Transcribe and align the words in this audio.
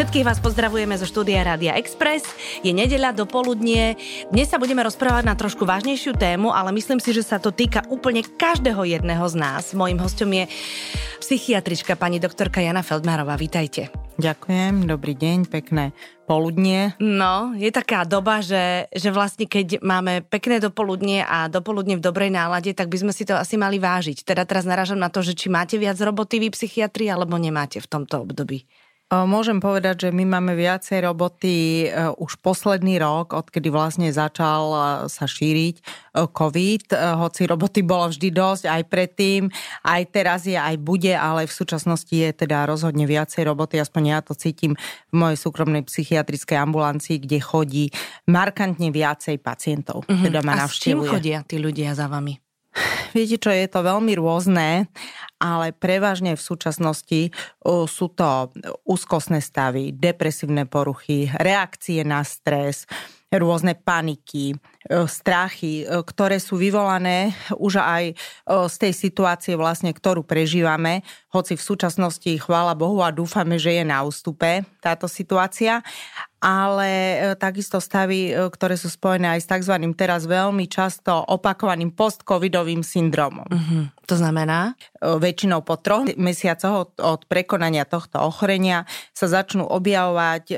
Všetkých 0.00 0.24
vás 0.24 0.40
pozdravujeme 0.40 0.96
zo 0.96 1.04
štúdia 1.04 1.44
Rádia 1.44 1.76
Express. 1.76 2.24
Je 2.64 2.72
nedeľa 2.72 3.12
do 3.12 3.28
poludnie. 3.28 4.00
Dnes 4.32 4.48
sa 4.48 4.56
budeme 4.56 4.80
rozprávať 4.80 5.28
na 5.28 5.36
trošku 5.36 5.68
vážnejšiu 5.68 6.16
tému, 6.16 6.56
ale 6.56 6.72
myslím 6.72 7.04
si, 7.04 7.12
že 7.12 7.20
sa 7.20 7.36
to 7.36 7.52
týka 7.52 7.84
úplne 7.92 8.24
každého 8.24 8.80
jedného 8.80 9.20
z 9.28 9.36
nás. 9.36 9.76
Mojím 9.76 10.00
hostom 10.00 10.32
je 10.32 10.48
psychiatrička 11.20 12.00
pani 12.00 12.16
doktorka 12.16 12.64
Jana 12.64 12.80
Feldmárová. 12.80 13.36
Vítajte. 13.36 13.92
Ďakujem, 14.16 14.88
dobrý 14.88 15.12
deň, 15.20 15.52
pekné 15.52 15.92
poludnie. 16.24 16.96
No, 16.96 17.52
je 17.52 17.68
taká 17.68 18.08
doba, 18.08 18.40
že, 18.40 18.88
že 18.96 19.12
vlastne 19.12 19.44
keď 19.44 19.84
máme 19.84 20.24
pekné 20.24 20.64
dopoludnie 20.64 21.28
a 21.28 21.52
dopoludne 21.52 22.00
v 22.00 22.04
dobrej 22.08 22.32
nálade, 22.32 22.72
tak 22.72 22.88
by 22.88 23.04
sme 23.04 23.12
si 23.12 23.28
to 23.28 23.36
asi 23.36 23.60
mali 23.60 23.76
vážiť. 23.76 24.24
Teda 24.24 24.48
teraz 24.48 24.64
narážam 24.64 24.96
na 24.96 25.12
to, 25.12 25.20
že 25.20 25.36
či 25.36 25.52
máte 25.52 25.76
viac 25.76 26.00
roboty 26.00 26.40
vy 26.40 26.48
psychiatri, 26.56 27.12
alebo 27.12 27.36
nemáte 27.36 27.84
v 27.84 27.90
tomto 28.00 28.24
období. 28.24 28.64
Môžem 29.10 29.58
povedať, 29.58 30.06
že 30.06 30.08
my 30.14 30.22
máme 30.22 30.54
viacej 30.54 31.02
roboty 31.02 31.90
e, 31.90 32.14
už 32.14 32.38
posledný 32.38 33.02
rok, 33.02 33.34
odkedy 33.34 33.66
vlastne 33.66 34.06
začal 34.14 34.70
e, 34.70 34.78
sa 35.10 35.26
šíriť 35.26 35.74
e, 35.74 35.82
COVID, 36.30 36.94
hoci 37.18 37.42
roboty 37.50 37.82
bolo 37.82 38.06
vždy 38.06 38.30
dosť, 38.30 38.70
aj 38.70 38.82
predtým, 38.86 39.50
aj 39.82 40.02
teraz 40.14 40.46
je, 40.46 40.54
aj 40.54 40.78
bude, 40.78 41.10
ale 41.10 41.50
v 41.50 41.50
súčasnosti 41.50 42.14
je 42.14 42.30
teda 42.30 42.70
rozhodne 42.70 43.02
viacej 43.02 43.50
roboty, 43.50 43.82
aspoň 43.82 44.02
ja 44.14 44.18
to 44.22 44.38
cítim 44.38 44.78
v 45.10 45.14
mojej 45.18 45.42
súkromnej 45.42 45.82
psychiatrickej 45.82 46.62
ambulancii, 46.62 47.18
kde 47.18 47.42
chodí 47.42 47.84
markantne 48.30 48.94
viacej 48.94 49.42
pacientov. 49.42 50.06
Mm-hmm. 50.06 50.22
Teda 50.22 50.38
ma 50.46 50.54
A 50.54 50.70
s 50.70 50.78
čím 50.78 51.02
chodia 51.02 51.42
tí 51.42 51.58
ľudia 51.58 51.98
za 51.98 52.06
vami? 52.06 52.38
Viete 53.16 53.36
čo, 53.42 53.50
je 53.50 53.66
to 53.66 53.82
veľmi 53.82 54.14
rôzne, 54.14 54.86
ale 55.42 55.66
prevažne 55.74 56.38
v 56.38 56.42
súčasnosti 56.42 57.34
sú 57.66 58.06
to 58.14 58.54
úzkostné 58.86 59.42
stavy, 59.42 59.90
depresívne 59.90 60.68
poruchy, 60.70 61.26
reakcie 61.34 62.06
na 62.06 62.22
stres, 62.22 62.86
rôzne 63.30 63.78
paniky, 63.78 64.58
strachy, 65.06 65.86
ktoré 65.86 66.42
sú 66.42 66.58
vyvolané 66.58 67.30
už 67.54 67.78
aj 67.78 68.18
z 68.48 68.76
tej 68.80 68.92
situácie 68.96 69.54
vlastne, 69.54 69.94
ktorú 69.94 70.26
prežívame, 70.26 71.06
hoci 71.30 71.54
v 71.54 71.62
súčasnosti, 71.62 72.26
chvála 72.42 72.74
Bohu 72.74 72.98
a 73.06 73.14
dúfame, 73.14 73.54
že 73.54 73.78
je 73.78 73.84
na 73.86 74.02
ústupe 74.02 74.66
táto 74.82 75.06
situácia, 75.06 75.78
ale 76.40 76.90
e, 76.90 77.16
takisto 77.36 77.78
stavy, 77.78 78.32
e, 78.32 78.48
ktoré 78.48 78.74
sú 78.74 78.88
spojené 78.88 79.36
aj 79.36 79.40
s 79.44 79.46
tzv. 79.46 79.76
teraz 79.92 80.24
veľmi 80.24 80.66
často 80.66 81.12
opakovaným 81.12 81.92
post-covidovým 81.92 82.80
syndromom. 82.80 83.44
Uh-huh. 83.44 83.84
To 84.08 84.14
znamená? 84.16 84.74
E, 84.98 85.20
väčšinou 85.20 85.60
po 85.62 85.76
troch 85.76 86.08
mesiacoch 86.16 86.88
od, 86.88 86.90
od 86.98 87.20
prekonania 87.28 87.84
tohto 87.84 88.24
ochorenia 88.24 88.88
sa 89.12 89.28
začnú 89.28 89.68
objavovať 89.68 90.44
e, 90.50 90.56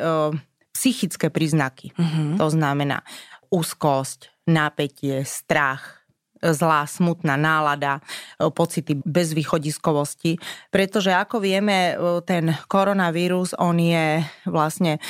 psychické 0.72 1.28
príznaky. 1.28 1.92
Uh-huh. 1.94 2.40
To 2.40 2.48
znamená 2.48 3.04
úzkosť, 3.52 4.32
napätie, 4.48 5.22
strach, 5.28 6.02
zlá, 6.42 6.82
smutná 6.90 7.38
nálada, 7.38 8.02
e, 8.02 8.50
pocity 8.50 8.98
bezvýchodiskovosti, 8.98 10.42
pretože 10.74 11.14
ako 11.14 11.38
vieme, 11.38 11.94
e, 11.94 12.20
ten 12.26 12.50
koronavírus, 12.66 13.54
on 13.62 13.78
je 13.78 14.26
vlastne 14.50 14.98
e, 14.98 15.00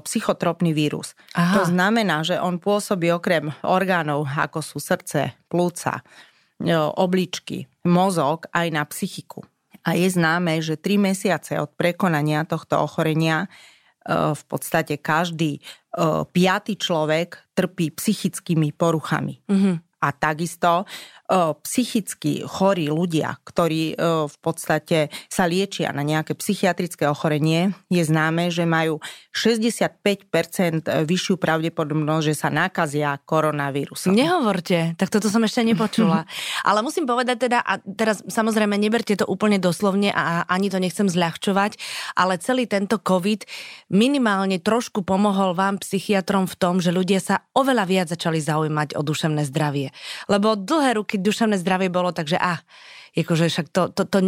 psychotropný 0.00 0.72
vírus. 0.72 1.12
Aha. 1.36 1.60
To 1.60 1.62
znamená, 1.68 2.24
že 2.24 2.40
on 2.40 2.56
pôsobí 2.56 3.12
okrem 3.12 3.52
orgánov, 3.60 4.24
ako 4.24 4.64
sú 4.64 4.80
srdce, 4.80 5.36
plúca, 5.52 6.00
obličky, 7.00 7.64
mozog, 7.88 8.44
aj 8.52 8.68
na 8.68 8.84
psychiku. 8.84 9.40
A 9.80 9.96
je 9.96 10.12
známe, 10.12 10.60
že 10.60 10.76
3 10.76 11.00
mesiace 11.00 11.56
od 11.56 11.72
prekonania 11.72 12.44
tohto 12.44 12.84
ochorenia 12.84 13.48
v 14.08 14.42
podstate 14.48 14.96
každý 14.96 15.60
piatý 16.32 16.74
človek 16.80 17.52
trpí 17.52 17.92
psychickými 17.92 18.72
poruchami. 18.72 19.44
Mm-hmm. 19.44 19.76
A 20.00 20.08
takisto 20.16 20.88
psychicky 21.62 22.42
chorí 22.42 22.90
ľudia, 22.90 23.38
ktorí 23.46 23.94
v 24.26 24.36
podstate 24.42 25.14
sa 25.30 25.46
liečia 25.46 25.94
na 25.94 26.02
nejaké 26.02 26.34
psychiatrické 26.34 27.06
ochorenie, 27.06 27.70
je 27.86 28.02
známe, 28.02 28.50
že 28.50 28.66
majú 28.66 28.98
65% 29.30 30.90
vyššiu 31.06 31.38
pravdepodobnosť, 31.38 32.24
že 32.26 32.34
sa 32.34 32.50
nakazia 32.50 33.14
koronavírusom. 33.22 34.10
Nehovorte, 34.10 34.98
tak 34.98 35.08
toto 35.08 35.30
som 35.30 35.46
ešte 35.46 35.62
nepočula. 35.62 36.26
Ale 36.68 36.82
musím 36.82 37.06
povedať 37.06 37.46
teda, 37.46 37.62
a 37.62 37.78
teraz 37.78 38.26
samozrejme 38.26 38.74
neberte 38.74 39.14
to 39.14 39.28
úplne 39.30 39.62
doslovne 39.62 40.10
a 40.10 40.42
ani 40.50 40.66
to 40.66 40.82
nechcem 40.82 41.06
zľahčovať, 41.06 41.78
ale 42.18 42.40
celý 42.42 42.64
tento 42.66 42.98
COVID 42.98 43.46
minimálne 43.92 44.58
trošku 44.58 45.06
pomohol 45.06 45.54
vám 45.54 45.78
psychiatrom 45.78 46.48
v 46.50 46.58
tom, 46.58 46.74
že 46.82 46.90
ľudia 46.90 47.20
sa 47.22 47.46
oveľa 47.54 47.84
viac 47.86 48.06
začali 48.10 48.40
zaujímať 48.40 48.96
o 48.96 49.02
duševné 49.04 49.46
zdravie. 49.46 49.92
Lebo 50.26 50.56
dlhé 50.56 50.98
ruky 50.98 51.19
duševné 51.20 51.60
zdravie 51.60 51.92
bolo, 51.92 52.10
takže 52.10 52.40
ah, 52.40 52.58
akože 53.16 53.50
však 53.50 53.66
to, 53.74 53.82
to, 53.90 54.02
to, 54.06 54.18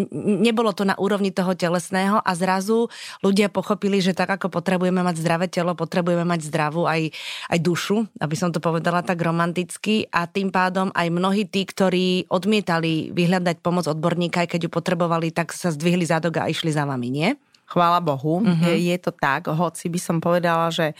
nebolo 0.43 0.75
to 0.75 0.83
na 0.83 0.99
úrovni 0.99 1.31
toho 1.31 1.55
telesného 1.55 2.19
a 2.19 2.31
zrazu 2.35 2.91
ľudia 3.23 3.47
pochopili, 3.47 4.03
že 4.03 4.17
tak 4.17 4.35
ako 4.35 4.51
potrebujeme 4.51 5.07
mať 5.07 5.23
zdravé 5.23 5.47
telo, 5.47 5.79
potrebujeme 5.79 6.27
mať 6.27 6.51
zdravú 6.51 6.91
aj, 6.91 7.15
aj 7.53 7.59
dušu, 7.63 8.11
aby 8.19 8.35
som 8.35 8.51
to 8.51 8.59
povedala 8.59 9.07
tak 9.07 9.23
romanticky 9.23 10.11
a 10.11 10.27
tým 10.27 10.51
pádom 10.51 10.91
aj 10.93 11.09
mnohí 11.15 11.47
tí, 11.47 11.63
ktorí 11.63 12.27
odmietali 12.27 13.15
vyhľadať 13.15 13.63
pomoc 13.63 13.87
odborníka, 13.87 14.43
aj 14.43 14.59
keď 14.59 14.61
ju 14.67 14.71
potrebovali, 14.73 15.31
tak 15.31 15.55
sa 15.55 15.71
zdvihli 15.71 16.03
zadok 16.03 16.43
a 16.43 16.51
išli 16.51 16.75
za 16.75 16.83
vami, 16.83 17.09
nie? 17.13 17.31
Chvála 17.73 18.05
Bohu, 18.05 18.45
uh-huh. 18.45 18.69
je, 18.69 18.93
je 18.93 18.97
to 19.01 19.17
tak, 19.17 19.49
hoci 19.49 19.89
by 19.89 19.97
som 19.97 20.21
povedala, 20.21 20.69
že 20.69 20.93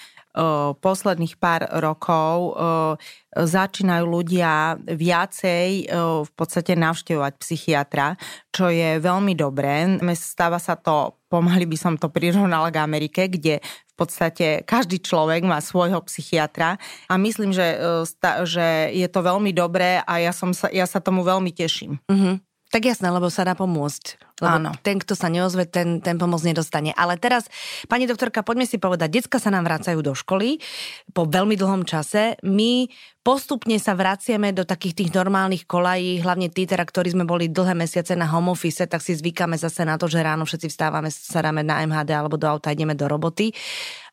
posledných 0.81 1.37
pár 1.37 1.69
rokov 1.77 2.57
začínajú 3.37 4.05
ľudia 4.09 4.81
viacej 4.81 5.93
v 6.25 6.31
podstate 6.33 6.73
navštevovať 6.73 7.33
psychiatra, 7.37 8.17
čo 8.49 8.73
je 8.73 8.97
veľmi 8.97 9.37
dobré. 9.37 9.85
Stáva 10.17 10.57
sa 10.57 10.81
to, 10.81 11.21
pomaly 11.29 11.69
by 11.69 11.77
som 11.77 12.01
to 12.01 12.09
prirovnala 12.09 12.73
k 12.73 12.81
Amerike, 12.81 13.29
kde 13.29 13.61
v 13.93 13.95
podstate 13.95 14.65
každý 14.65 15.05
človek 15.05 15.45
má 15.45 15.61
svojho 15.61 16.01
psychiatra 16.09 16.81
a 17.13 17.15
myslím, 17.21 17.53
že, 17.53 17.77
že 18.49 18.89
je 18.97 19.09
to 19.13 19.21
veľmi 19.21 19.53
dobré 19.53 20.01
a 20.01 20.17
ja, 20.17 20.33
som 20.33 20.57
sa, 20.57 20.73
ja 20.73 20.89
sa 20.89 21.05
tomu 21.05 21.29
veľmi 21.29 21.53
teším. 21.53 22.01
Uh-huh. 22.09 22.41
Tak 22.73 22.89
jasné, 22.89 23.13
lebo 23.13 23.29
sa 23.29 23.45
dá 23.45 23.53
pomôcť. 23.53 24.33
Lebo 24.41 24.57
Áno. 24.59 24.71
ten, 24.81 24.97
kto 24.97 25.13
sa 25.13 25.29
neozve, 25.29 25.69
ten, 25.69 26.01
ten 26.01 26.17
pomoc 26.17 26.41
nedostane. 26.41 26.97
Ale 26.97 27.21
teraz, 27.21 27.53
pani 27.85 28.09
doktorka, 28.09 28.41
poďme 28.41 28.65
si 28.65 28.81
povedať, 28.81 29.23
decka 29.23 29.37
sa 29.37 29.53
nám 29.53 29.69
vracajú 29.69 30.01
do 30.01 30.17
školy 30.17 30.57
po 31.13 31.29
veľmi 31.29 31.53
dlhom 31.55 31.85
čase. 31.85 32.41
My 32.41 32.89
postupne 33.23 33.77
sa 33.77 33.95
vraciame 33.95 34.51
do 34.51 34.67
takých 34.67 35.05
tých 35.05 35.11
normálnych 35.15 35.69
kolají, 35.69 36.25
hlavne 36.25 36.51
tí, 36.51 36.67
teda, 36.67 36.83
ktorí 36.83 37.15
sme 37.15 37.29
boli 37.29 37.53
dlhé 37.53 37.77
mesiace 37.77 38.19
na 38.19 38.27
home 38.27 38.51
office, 38.51 38.83
tak 38.89 38.99
si 38.99 39.15
zvykáme 39.15 39.55
zase 39.55 39.87
na 39.87 39.95
to, 39.95 40.11
že 40.11 40.25
ráno 40.25 40.43
všetci 40.43 40.73
vstávame, 40.73 41.13
sadáme 41.13 41.63
na 41.63 41.85
MHD 41.87 42.11
alebo 42.17 42.35
do 42.35 42.51
auta, 42.51 42.75
ideme 42.75 42.99
do 42.99 43.07
roboty. 43.07 43.55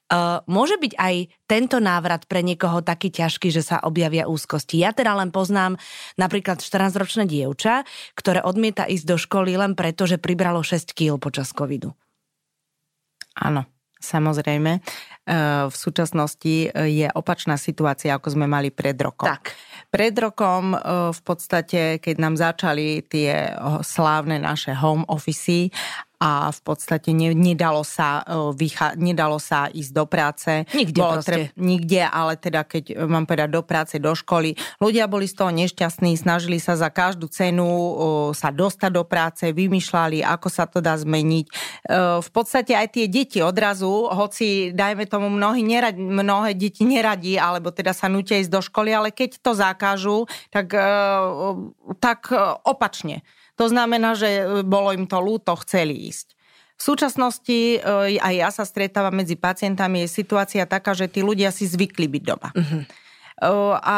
Uh, 0.10 0.42
môže 0.50 0.74
byť 0.82 0.98
aj 0.98 1.16
tento 1.46 1.78
návrat 1.78 2.26
pre 2.26 2.42
niekoho 2.42 2.82
taký 2.82 3.14
ťažký, 3.14 3.54
že 3.54 3.62
sa 3.62 3.78
objavia 3.86 4.26
úzkosti. 4.26 4.82
Ja 4.82 4.90
teda 4.90 5.14
len 5.14 5.30
poznám 5.30 5.78
napríklad 6.18 6.66
14-ročné 6.66 7.30
dievča, 7.30 7.86
ktoré 8.18 8.42
odmieta 8.42 8.90
ísť 8.90 9.06
do 9.06 9.22
školy 9.22 9.54
len 9.54 9.78
preto, 9.78 10.10
že 10.10 10.18
pribralo 10.18 10.66
6 10.66 10.98
kg 10.98 11.22
počas 11.22 11.54
covidu. 11.54 11.94
Áno, 13.38 13.70
samozrejme. 14.02 14.82
Uh, 15.30 15.70
v 15.70 15.76
súčasnosti 15.78 16.74
uh, 16.74 16.90
je 16.90 17.06
opačná 17.14 17.54
situácia, 17.62 18.18
ako 18.18 18.34
sme 18.34 18.50
mali 18.50 18.74
pred 18.74 18.98
rokom. 18.98 19.30
Tak. 19.30 19.54
Pred 19.90 20.14
rokom 20.22 20.78
v 21.10 21.22
podstate, 21.26 21.98
keď 21.98 22.16
nám 22.22 22.38
začali 22.38 23.02
tie 23.10 23.58
slávne 23.82 24.38
naše 24.38 24.78
home 24.78 25.02
office 25.10 25.74
a 26.20 26.52
v 26.52 26.62
podstate 26.68 27.16
ne, 27.16 27.32
nedalo, 27.32 27.88
sa, 27.88 28.28
e, 28.28 28.52
vycha, 28.52 28.92
nedalo 29.00 29.40
sa 29.40 29.72
ísť 29.72 29.92
do 29.96 30.04
práce. 30.04 30.52
Nikde 30.76 31.00
Bolo 31.00 31.24
Treb, 31.24 31.56
nikde, 31.56 32.04
ale 32.04 32.36
teda 32.36 32.68
keď 32.68 32.92
e, 32.92 32.94
mám 33.08 33.24
povedať 33.24 33.50
do 33.56 33.64
práce, 33.64 33.96
do 34.04 34.12
školy. 34.12 34.60
Ľudia 34.84 35.08
boli 35.08 35.32
z 35.32 35.40
toho 35.40 35.52
nešťastní, 35.56 36.20
snažili 36.20 36.60
sa 36.60 36.76
za 36.76 36.92
každú 36.92 37.32
cenu 37.32 37.64
e, 37.64 37.92
sa 38.36 38.52
dostať 38.52 38.92
do 38.92 39.08
práce, 39.08 39.48
vymýšľali, 39.48 40.20
ako 40.20 40.48
sa 40.52 40.68
to 40.68 40.84
dá 40.84 41.00
zmeniť. 41.00 41.48
V 42.20 42.30
podstate 42.36 42.76
aj 42.76 43.00
tie 43.00 43.06
deti 43.08 43.40
odrazu, 43.40 44.12
hoci 44.12 44.76
dajme 44.76 45.08
tomu 45.08 45.32
mnohí 45.32 45.64
nerad, 45.64 45.96
mnohé 45.96 46.52
deti 46.54 46.84
neradí, 46.84 47.40
alebo 47.40 47.72
teda 47.72 47.96
sa 47.96 48.12
nutia 48.12 48.44
ísť 48.44 48.52
do 48.52 48.60
školy, 48.60 48.92
ale 48.92 49.10
keď 49.16 49.40
to 49.40 49.56
zakážu, 49.56 50.28
tak, 50.52 50.76
tak 52.04 52.20
opačne 52.68 53.24
to 53.60 53.66
znamená, 53.68 54.16
že 54.16 54.30
e, 54.32 54.44
bolo 54.64 54.96
im 54.96 55.04
to 55.04 55.20
ľúto, 55.20 55.52
chceli 55.68 56.08
ísť. 56.08 56.32
V 56.80 56.82
súčasnosti 56.96 57.60
e, 57.76 58.16
aj 58.16 58.34
ja 58.40 58.50
sa 58.56 58.64
stretávam 58.64 59.12
medzi 59.12 59.36
pacientami, 59.36 60.08
je 60.08 60.16
situácia 60.24 60.64
taká, 60.64 60.96
že 60.96 61.12
tí 61.12 61.20
ľudia 61.20 61.52
si 61.52 61.68
zvykli 61.68 62.08
byť 62.08 62.24
doma. 62.24 62.56
Uh-huh. 62.56 62.84
A 63.80 63.96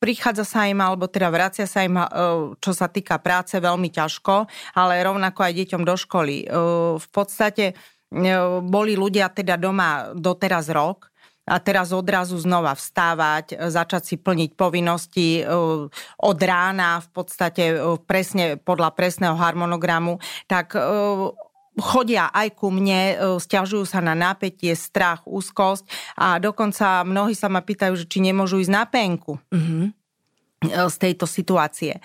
prichádza 0.00 0.48
sa 0.48 0.64
im, 0.64 0.80
alebo 0.80 1.04
teda 1.04 1.28
vracia 1.28 1.68
sa 1.68 1.84
im, 1.84 2.00
čo 2.56 2.72
sa 2.72 2.88
týka 2.88 3.20
práce, 3.20 3.52
veľmi 3.52 3.92
ťažko, 3.92 4.48
ale 4.72 5.04
rovnako 5.04 5.44
aj 5.44 5.52
deťom 5.60 5.82
do 5.84 5.92
školy. 5.92 6.48
V 6.96 7.08
podstate 7.12 7.76
boli 8.64 8.96
ľudia 8.96 9.28
teda 9.28 9.60
doma 9.60 10.16
doteraz 10.16 10.72
rok, 10.72 11.11
a 11.42 11.56
teraz 11.58 11.90
odrazu 11.90 12.38
znova 12.38 12.78
vstávať, 12.78 13.58
začať 13.70 14.02
si 14.02 14.16
plniť 14.18 14.50
povinnosti 14.54 15.42
od 16.18 16.38
rána 16.38 17.02
v 17.02 17.08
podstate 17.10 17.64
presne 18.06 18.58
podľa 18.58 18.94
presného 18.94 19.34
harmonogramu, 19.34 20.22
tak 20.46 20.78
chodia 21.72 22.28
aj 22.30 22.52
ku 22.54 22.68
mne, 22.70 23.18
stiažujú 23.40 23.88
sa 23.88 24.04
na 24.04 24.12
napätie, 24.12 24.76
strach, 24.76 25.24
úzkosť 25.24 25.88
a 26.20 26.36
dokonca 26.38 27.02
mnohí 27.02 27.32
sa 27.34 27.50
ma 27.50 27.64
pýtajú, 27.64 27.96
že 27.96 28.06
či 28.06 28.22
nemôžu 28.22 28.60
ísť 28.62 28.72
na 28.72 28.84
penku. 28.86 29.40
Mm-hmm 29.50 29.98
z 30.62 30.94
tejto 30.94 31.26
situácie. 31.26 31.98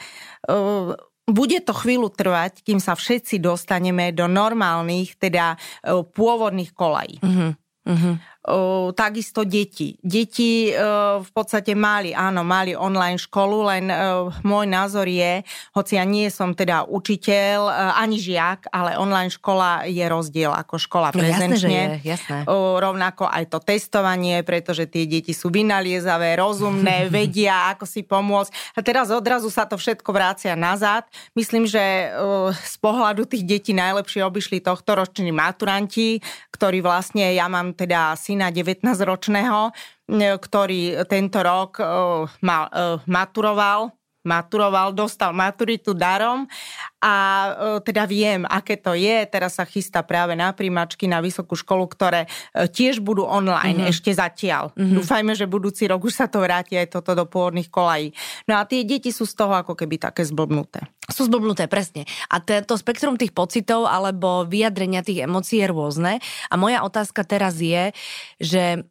Bude 1.29 1.59
to 1.61 1.77
chvíľu 1.77 2.09
trvať, 2.09 2.65
kým 2.65 2.81
sa 2.81 2.97
všetci 2.97 3.37
dostaneme 3.37 4.09
do 4.09 4.25
normálnych, 4.25 5.13
teda 5.13 5.61
pôvodných 5.85 6.73
kolají. 6.73 7.21
Mm-hmm. 7.21 7.51
Mm-hmm 7.85 8.15
takisto 8.95 9.43
deti. 9.43 9.99
Deti 9.99 10.71
v 11.19 11.31
podstate 11.35 11.75
mali, 11.75 12.15
áno, 12.15 12.47
mali 12.47 12.71
online 12.71 13.19
školu, 13.19 13.57
len 13.67 13.91
môj 14.47 14.65
názor 14.65 15.03
je, 15.03 15.43
hoci 15.75 15.99
ja 15.99 16.07
nie 16.07 16.31
som 16.31 16.55
teda 16.55 16.87
učiteľ, 16.87 17.67
ani 17.99 18.15
žiak, 18.15 18.71
ale 18.71 18.95
online 18.95 19.27
škola 19.27 19.83
je 19.83 20.05
rozdiel 20.07 20.55
ako 20.55 20.79
škola 20.79 21.11
no, 21.11 21.19
prezenčne. 21.19 21.51
Jasné, 21.51 21.59
že 21.59 21.69
je, 21.69 21.85
jasné. 22.07 22.37
Rovnako 22.79 23.27
aj 23.27 23.43
to 23.51 23.59
testovanie, 23.59 24.39
pretože 24.47 24.87
tie 24.87 25.03
deti 25.03 25.35
sú 25.35 25.51
vynaliezavé, 25.51 26.39
rozumné, 26.39 27.07
vedia, 27.13 27.75
ako 27.75 27.83
si 27.83 28.07
pomôcť. 28.07 28.79
A 28.79 28.79
teraz 28.79 29.11
odrazu 29.11 29.51
sa 29.51 29.67
to 29.67 29.75
všetko 29.75 30.07
vrácia 30.15 30.55
nazad. 30.55 31.03
Myslím, 31.35 31.67
že 31.67 32.15
z 32.55 32.75
pohľadu 32.79 33.27
tých 33.27 33.43
detí 33.43 33.75
najlepšie 33.75 34.23
obišli 34.23 34.63
tohto 34.63 34.95
roční 34.95 35.35
maturanti, 35.35 36.23
ktorí 36.55 36.79
vlastne, 36.79 37.35
ja 37.35 37.51
mám 37.51 37.75
teda 37.75 38.15
syna 38.15 38.36
syna 38.37 38.53
19-ročného, 38.53 39.73
ktorý 40.37 41.01
tento 41.09 41.41
rok 41.41 41.81
mal, 42.45 42.69
maturoval 43.09 43.96
maturoval, 44.27 44.91
dostal 44.91 45.31
maturitu 45.31 45.95
darom 45.95 46.43
a 46.99 47.15
e, 47.15 47.51
teda 47.87 48.03
viem, 48.03 48.43
aké 48.43 48.75
to 48.75 48.91
je. 48.91 49.23
Teraz 49.31 49.55
sa 49.55 49.63
chystá 49.63 50.03
práve 50.03 50.35
na 50.35 50.51
príjmačky 50.51 51.07
na 51.07 51.23
vysokú 51.23 51.55
školu, 51.55 51.87
ktoré 51.87 52.27
e, 52.27 52.67
tiež 52.67 52.99
budú 52.99 53.23
online 53.23 53.87
mm-hmm. 53.87 53.93
ešte 53.95 54.11
zatiaľ. 54.11 54.75
Mm-hmm. 54.75 54.95
Dúfajme, 54.99 55.31
že 55.31 55.47
budúci 55.47 55.87
rok 55.87 56.03
už 56.03 56.13
sa 56.19 56.27
to 56.27 56.43
vráti 56.43 56.75
aj 56.75 56.91
toto 56.91 57.15
do 57.15 57.23
pôvodných 57.23 57.71
kolají. 57.71 58.11
No 58.51 58.59
a 58.59 58.67
tie 58.67 58.83
deti 58.83 59.15
sú 59.15 59.23
z 59.23 59.39
toho 59.39 59.55
ako 59.55 59.79
keby 59.79 59.95
také 60.03 60.27
zblbnuté. 60.27 60.83
Sú 61.07 61.23
zblbnuté, 61.31 61.71
presne. 61.71 62.03
A 62.27 62.43
to 62.43 62.75
spektrum 62.75 63.15
tých 63.15 63.31
pocitov 63.31 63.87
alebo 63.87 64.43
vyjadrenia 64.43 65.07
tých 65.07 65.23
emócií 65.23 65.63
je 65.63 65.71
rôzne. 65.71 66.13
A 66.51 66.53
moja 66.59 66.83
otázka 66.83 67.23
teraz 67.23 67.63
je, 67.63 67.95
že 68.43 68.83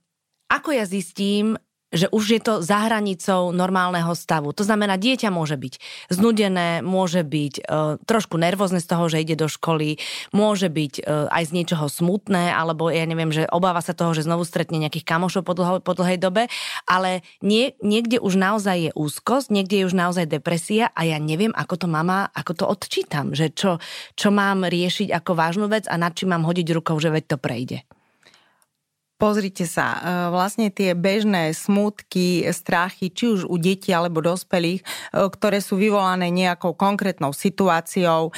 ako 0.46 0.78
ja 0.78 0.86
zistím, 0.86 1.58
že 1.96 2.06
už 2.12 2.24
je 2.36 2.40
to 2.40 2.54
za 2.60 2.86
hranicou 2.86 3.50
normálneho 3.50 4.12
stavu. 4.12 4.52
To 4.52 4.62
znamená, 4.62 5.00
dieťa 5.00 5.32
môže 5.32 5.56
byť 5.56 5.74
znudené, 6.12 6.84
môže 6.84 7.24
byť 7.24 7.54
e, 7.58 7.62
trošku 8.04 8.36
nervózne 8.36 8.78
z 8.78 8.88
toho, 8.88 9.08
že 9.08 9.24
ide 9.24 9.34
do 9.34 9.48
školy, 9.48 9.98
môže 10.36 10.68
byť 10.68 10.92
e, 11.00 11.02
aj 11.32 11.42
z 11.48 11.54
niečoho 11.56 11.88
smutné, 11.88 12.52
alebo 12.52 12.92
ja 12.92 13.08
neviem, 13.08 13.32
že 13.32 13.48
obáva 13.48 13.80
sa 13.80 13.96
toho, 13.96 14.12
že 14.12 14.28
znovu 14.28 14.44
stretne 14.44 14.76
nejakých 14.76 15.08
kamošov 15.08 15.42
po, 15.42 15.56
dlho, 15.56 15.80
po 15.80 15.96
dlhej 15.96 16.20
dobe, 16.20 16.46
ale 16.84 17.24
nie, 17.40 17.72
niekde 17.80 18.20
už 18.20 18.36
naozaj 18.36 18.76
je 18.76 18.92
úzkosť, 18.92 19.48
niekde 19.48 19.82
je 19.82 19.88
už 19.88 19.96
naozaj 19.96 20.28
depresia 20.28 20.92
a 20.92 21.08
ja 21.08 21.16
neviem, 21.16 21.50
ako 21.56 21.74
to 21.80 21.88
mama, 21.88 22.28
ako 22.36 22.52
to 22.52 22.64
odčítam, 22.68 23.32
že 23.32 23.50
čo, 23.50 23.80
čo 24.14 24.28
mám 24.28 24.68
riešiť 24.68 25.08
ako 25.10 25.32
vážnu 25.32 25.66
vec 25.72 25.88
a 25.88 25.96
nad 25.96 26.12
čím 26.12 26.36
mám 26.36 26.44
hodiť 26.44 26.68
rukou, 26.76 27.00
že 27.00 27.08
veď 27.08 27.24
to 27.32 27.38
prejde. 27.40 27.95
Pozrite 29.16 29.64
sa, 29.64 29.96
e, 29.96 29.98
vlastne 30.28 30.68
tie 30.68 30.92
bežné 30.92 31.56
smutky, 31.56 32.44
strachy, 32.52 33.08
či 33.08 33.32
už 33.32 33.48
u 33.48 33.56
detí 33.56 33.88
alebo 33.88 34.20
dospelých, 34.20 34.84
e, 34.84 34.86
ktoré 35.32 35.64
sú 35.64 35.80
vyvolané 35.80 36.28
nejakou 36.28 36.76
konkrétnou 36.76 37.32
situáciou, 37.32 38.28
e, 38.28 38.32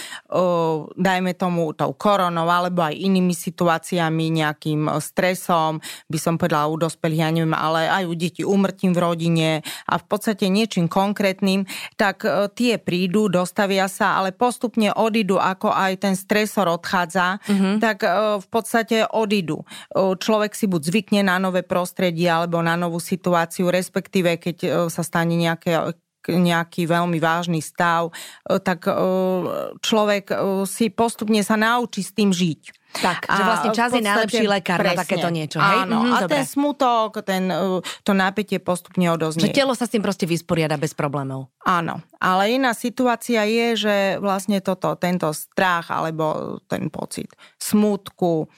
dajme 0.94 1.34
tomu 1.34 1.74
tou 1.74 1.90
koronou 1.98 2.46
alebo 2.46 2.86
aj 2.86 2.94
inými 2.94 3.34
situáciami, 3.34 4.30
nejakým 4.30 4.86
stresom, 5.02 5.82
by 6.06 6.18
som 6.22 6.38
povedala 6.38 6.70
u 6.70 6.78
dospelých, 6.78 7.26
ja 7.26 7.30
neviem, 7.34 7.58
ale 7.58 7.90
aj 7.90 8.04
u 8.06 8.14
detí 8.14 8.46
umrtím 8.46 8.94
v 8.94 9.02
rodine 9.02 9.50
a 9.82 9.98
v 9.98 10.04
podstate 10.06 10.46
niečím 10.46 10.86
konkrétnym, 10.86 11.66
tak 11.98 12.22
tie 12.54 12.78
prídu, 12.78 13.26
dostavia 13.26 13.90
sa, 13.90 14.22
ale 14.22 14.30
postupne 14.30 14.94
odídu, 14.94 15.42
ako 15.42 15.74
aj 15.74 16.06
ten 16.06 16.14
stresor 16.14 16.70
odchádza, 16.70 17.42
mm-hmm. 17.42 17.74
tak 17.82 18.06
v 18.38 18.46
podstate 18.46 19.02
odídu. 19.10 19.66
Človek 19.96 20.54
si 20.54 20.67
buď 20.68 20.82
zvykne 20.92 21.20
na 21.24 21.40
nové 21.40 21.64
prostredie 21.64 22.28
alebo 22.28 22.60
na 22.60 22.76
novú 22.76 23.00
situáciu, 23.00 23.72
respektíve 23.72 24.36
keď 24.36 24.56
e, 24.62 24.68
sa 24.92 25.00
stane 25.00 25.34
nejaké 25.34 25.96
nejaký 26.28 26.84
veľmi 26.84 27.16
vážny 27.24 27.64
stav, 27.64 28.12
e, 28.12 28.60
tak 28.60 28.84
e, 28.84 28.92
človek 29.80 30.28
si 30.68 30.92
postupne 30.92 31.40
sa 31.40 31.56
naučí 31.56 32.04
s 32.04 32.12
tým 32.12 32.28
žiť. 32.28 32.62
Tak, 32.88 33.28
a 33.28 33.32
že 33.36 33.42
vlastne 33.44 33.70
čas 33.76 33.90
je 33.92 34.00
najlepší 34.00 34.48
lekár 34.48 34.80
presne, 34.80 34.96
na 34.96 35.00
takéto 35.04 35.28
niečo. 35.28 35.60
Hej? 35.60 35.78
Áno, 35.84 35.96
mhm, 36.04 36.12
a 36.12 36.18
dobre. 36.24 36.32
ten 36.32 36.44
smutok, 36.48 37.10
ten, 37.20 37.42
to 38.04 38.12
napätie 38.16 38.58
postupne 38.60 39.12
odoznie. 39.12 39.44
Že 39.44 39.56
telo 39.56 39.72
sa 39.76 39.84
s 39.84 39.92
tým 39.92 40.00
proste 40.00 40.24
vysporiada 40.24 40.80
bez 40.80 40.96
problémov. 40.96 41.52
Áno, 41.68 42.00
ale 42.16 42.56
iná 42.56 42.72
situácia 42.72 43.44
je, 43.44 43.66
že 43.76 43.96
vlastne 44.24 44.64
toto, 44.64 44.96
tento 44.96 45.28
strach 45.36 45.92
alebo 45.92 46.58
ten 46.64 46.88
pocit 46.88 47.28
smutku, 47.60 48.48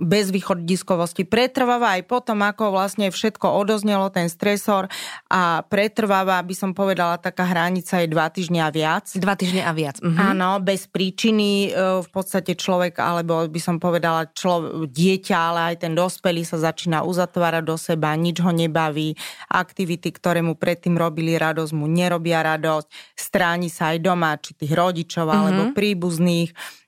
bezvýchodiskovosti 0.00 1.28
pretrváva 1.28 2.00
aj 2.00 2.08
potom, 2.08 2.40
ako 2.40 2.72
vlastne 2.72 3.12
všetko 3.12 3.52
odoznelo, 3.52 4.08
ten 4.08 4.32
stresor 4.32 4.88
a 5.28 5.60
pretrváva, 5.66 6.40
by 6.40 6.54
som 6.56 6.70
povedala, 6.72 7.20
taká 7.20 7.44
hranica 7.44 8.00
je 8.00 8.08
dva 8.08 8.32
týždňa 8.32 8.62
a 8.64 8.70
viac. 8.72 9.06
Dva 9.16 9.36
týždne 9.36 9.66
a 9.68 9.72
viac. 9.76 10.00
Mhm. 10.00 10.16
Áno, 10.16 10.58
bez 10.64 10.88
príčiny 10.88 11.72
v 12.00 12.08
podstate 12.08 12.56
človek, 12.56 12.96
alebo 12.96 13.44
by 13.44 13.60
som 13.60 13.76
povedala 13.76 14.30
člo, 14.32 14.86
dieťa, 14.88 15.36
ale 15.36 15.60
aj 15.74 15.84
ten 15.84 15.92
dospelý 15.92 16.42
sa 16.46 16.56
začína 16.56 17.04
uzatvárať 17.04 17.62
do 17.64 17.76
seba, 17.76 18.16
nič 18.16 18.40
ho 18.40 18.50
nebaví, 18.50 19.14
aktivity, 19.52 20.10
ktoré 20.14 20.40
mu 20.40 20.56
predtým 20.56 20.96
robili 20.96 21.36
radosť, 21.36 21.72
mu 21.76 21.86
nerobia 21.86 22.40
radosť, 22.40 23.16
stráni 23.16 23.68
sa 23.68 23.92
aj 23.92 23.98
doma, 24.00 24.36
či 24.40 24.56
tých 24.56 24.72
rodičov, 24.72 25.28
alebo 25.28 25.76
príbuzných 25.76 26.80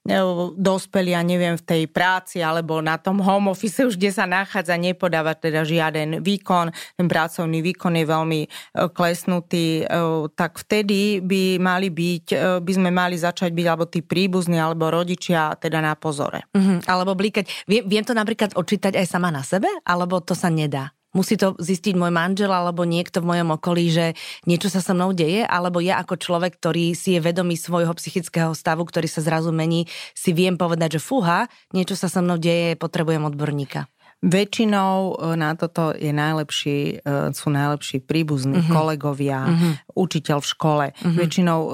dospeli, 0.59 1.14
ja 1.14 1.23
neviem, 1.23 1.54
v 1.54 1.62
tej 1.62 1.82
práci 1.87 2.42
alebo 2.42 2.82
na 2.82 2.99
tom 2.99 3.23
home 3.23 3.54
office 3.54 3.87
už, 3.87 3.94
kde 3.94 4.11
sa 4.11 4.26
nachádza, 4.26 4.75
nepodáva 4.75 5.38
teda 5.38 5.62
žiaden 5.62 6.18
výkon, 6.26 6.75
ten 6.99 7.06
pracovný 7.06 7.62
výkon 7.62 7.94
je 7.94 8.06
veľmi 8.06 8.40
e, 8.42 8.49
klesnutý, 8.90 9.87
e, 9.87 9.94
tak 10.35 10.59
vtedy 10.59 11.23
by 11.23 11.62
mali 11.62 11.88
byť, 11.94 12.26
e, 12.35 12.38
by 12.59 12.73
sme 12.75 12.90
mali 12.90 13.14
začať 13.14 13.54
byť 13.54 13.66
alebo 13.71 13.87
tí 13.87 14.02
príbuzní, 14.02 14.59
alebo 14.59 14.90
rodičia 14.90 15.54
teda 15.54 15.78
na 15.78 15.94
pozore. 15.94 16.50
Mm-hmm, 16.50 16.90
alebo 16.90 17.14
blíkať. 17.14 17.47
Viem, 17.71 17.87
viem 17.87 18.02
to 18.02 18.11
napríklad 18.11 18.59
odčítať 18.59 18.99
aj 18.99 19.06
sama 19.06 19.30
na 19.30 19.47
sebe, 19.47 19.71
alebo 19.87 20.18
to 20.18 20.35
sa 20.35 20.50
nedá? 20.50 20.90
Musí 21.12 21.37
to 21.37 21.52
zistiť 21.61 21.92
môj 21.92 22.09
manžel 22.09 22.49
alebo 22.49 22.88
niekto 22.88 23.21
v 23.21 23.28
mojom 23.37 23.61
okolí, 23.61 23.92
že 23.92 24.07
niečo 24.49 24.73
sa 24.73 24.81
so 24.81 24.97
mnou 24.97 25.12
deje, 25.12 25.45
alebo 25.45 25.85
ja 25.85 26.00
ako 26.00 26.16
človek, 26.16 26.57
ktorý 26.57 26.97
si 26.97 27.16
je 27.16 27.21
vedomý 27.21 27.61
svojho 27.61 27.92
psychického 27.92 28.57
stavu, 28.57 28.88
ktorý 28.88 29.04
sa 29.07 29.21
zrazu 29.21 29.52
mení, 29.52 29.85
si 30.16 30.33
viem 30.33 30.57
povedať, 30.57 30.97
že 30.97 31.04
fúha, 31.04 31.52
niečo 31.76 32.00
sa 32.00 32.09
so 32.09 32.25
mnou 32.25 32.40
deje, 32.40 32.81
potrebujem 32.81 33.28
odborníka. 33.28 33.92
Väčšinou 34.23 35.19
e, 35.19 35.35
na 35.35 35.59
toto 35.59 35.91
je 35.99 36.14
najlepší, 36.14 37.02
e, 37.02 37.35
sú 37.35 37.50
najlepší 37.50 38.07
príbuzní, 38.07 38.62
uh-huh. 38.62 38.71
kolegovia, 38.71 39.50
uh-huh. 39.50 39.99
učiteľ 39.99 40.38
v 40.38 40.47
škole. 40.47 40.87
Uh-huh. 40.95 41.19
Väčšinou, 41.19 41.61
e, 41.67 41.71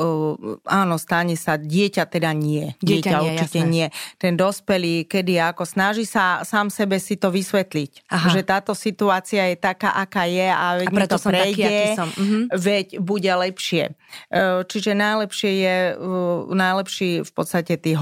áno, 0.65 0.97
stane 0.97 1.37
sa, 1.37 1.61
dieťa 1.61 2.09
teda 2.09 2.33
nie. 2.33 2.73
Dieťa, 2.81 3.05
dieťa 3.05 3.17
nie, 3.21 3.29
určite 3.37 3.61
jasné. 3.61 3.69
nie. 3.69 3.87
Ten 4.17 4.41
dospelý, 4.41 5.05
kedy 5.05 5.37
ako 5.45 5.69
snaží 5.69 6.09
sa 6.09 6.41
sám 6.41 6.73
sebe 6.73 6.97
si 6.97 7.21
to 7.21 7.29
vysvetliť. 7.29 8.09
Aha. 8.17 8.33
Že 8.33 8.41
táto 8.49 8.73
situácia 8.73 9.45
je 9.53 9.57
taká, 9.61 9.93
aká 9.93 10.25
je 10.25 10.49
a, 10.49 10.81
veď 10.81 10.89
a 10.89 10.97
preto 11.05 11.17
to 11.21 11.29
prejde, 11.29 11.69
taký, 11.69 12.01
som. 12.01 12.09
Uh-huh. 12.17 12.49
veď 12.57 12.87
bude 12.97 13.29
lepšie. 13.29 13.93
Čiže 14.65 14.97
najlepšie 14.97 15.53
je, 15.53 15.77
najlepší 16.49 17.29
v 17.29 17.33
podstate 17.37 17.77
tí 17.77 17.93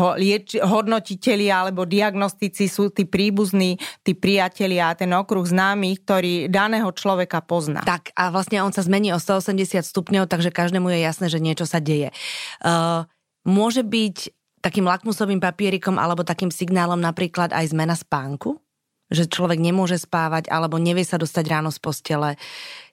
hodnotitelia 0.63 1.67
alebo 1.67 1.83
diagnostici 1.83 2.71
sú 2.71 2.95
tí 2.95 3.11
príbuzní, 3.11 3.83
tí 4.07 4.15
príbuzní 4.15 4.36
priatelia 4.37 4.93
ten 4.93 5.09
okruh 5.17 5.49
známych, 5.49 6.05
ktorý 6.05 6.35
daného 6.53 6.93
človeka 6.93 7.41
pozná. 7.41 7.81
Tak 7.81 8.13
a 8.13 8.29
vlastne 8.29 8.61
on 8.61 8.69
sa 8.69 8.85
zmení 8.85 9.17
o 9.17 9.19
180 9.19 9.81
stupňov, 9.81 10.29
takže 10.29 10.53
každému 10.53 10.93
je 10.93 11.01
jasné, 11.01 11.27
že 11.33 11.41
niečo 11.41 11.65
sa 11.65 11.81
deje. 11.81 12.13
Uh, 12.61 13.09
môže 13.49 13.81
byť 13.81 14.29
takým 14.61 14.85
lakmusovým 14.85 15.41
papierikom 15.41 15.97
alebo 15.97 16.21
takým 16.21 16.53
signálom 16.53 17.01
napríklad 17.01 17.57
aj 17.57 17.73
zmena 17.73 17.97
spánku? 17.97 18.61
Že 19.09 19.33
človek 19.33 19.57
nemôže 19.57 19.97
spávať 19.97 20.53
alebo 20.53 20.77
nevie 20.77 21.07
sa 21.07 21.17
dostať 21.17 21.45
ráno 21.49 21.73
z 21.73 21.81
postele, 21.81 22.37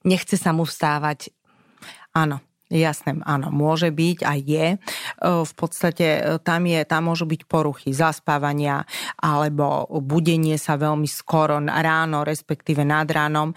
nechce 0.07 0.39
sa 0.39 0.55
mu 0.55 0.63
vstávať. 0.63 1.33
Áno. 2.15 2.39
Jasné, 2.73 3.21
áno, 3.29 3.53
môže 3.53 3.93
byť 3.93 4.17
a 4.25 4.33
je. 4.33 4.81
v 5.21 5.53
podstate 5.53 6.41
tam, 6.41 6.65
je, 6.65 6.81
tam 6.89 7.13
môžu 7.13 7.29
byť 7.29 7.45
poruchy 7.45 7.93
zaspávania 7.93 8.81
alebo 9.21 9.85
budenie 10.01 10.57
sa 10.57 10.73
veľmi 10.73 11.05
skoro 11.05 11.61
ráno, 11.61 12.25
respektíve 12.25 12.81
nad 12.81 13.05
ránom, 13.05 13.53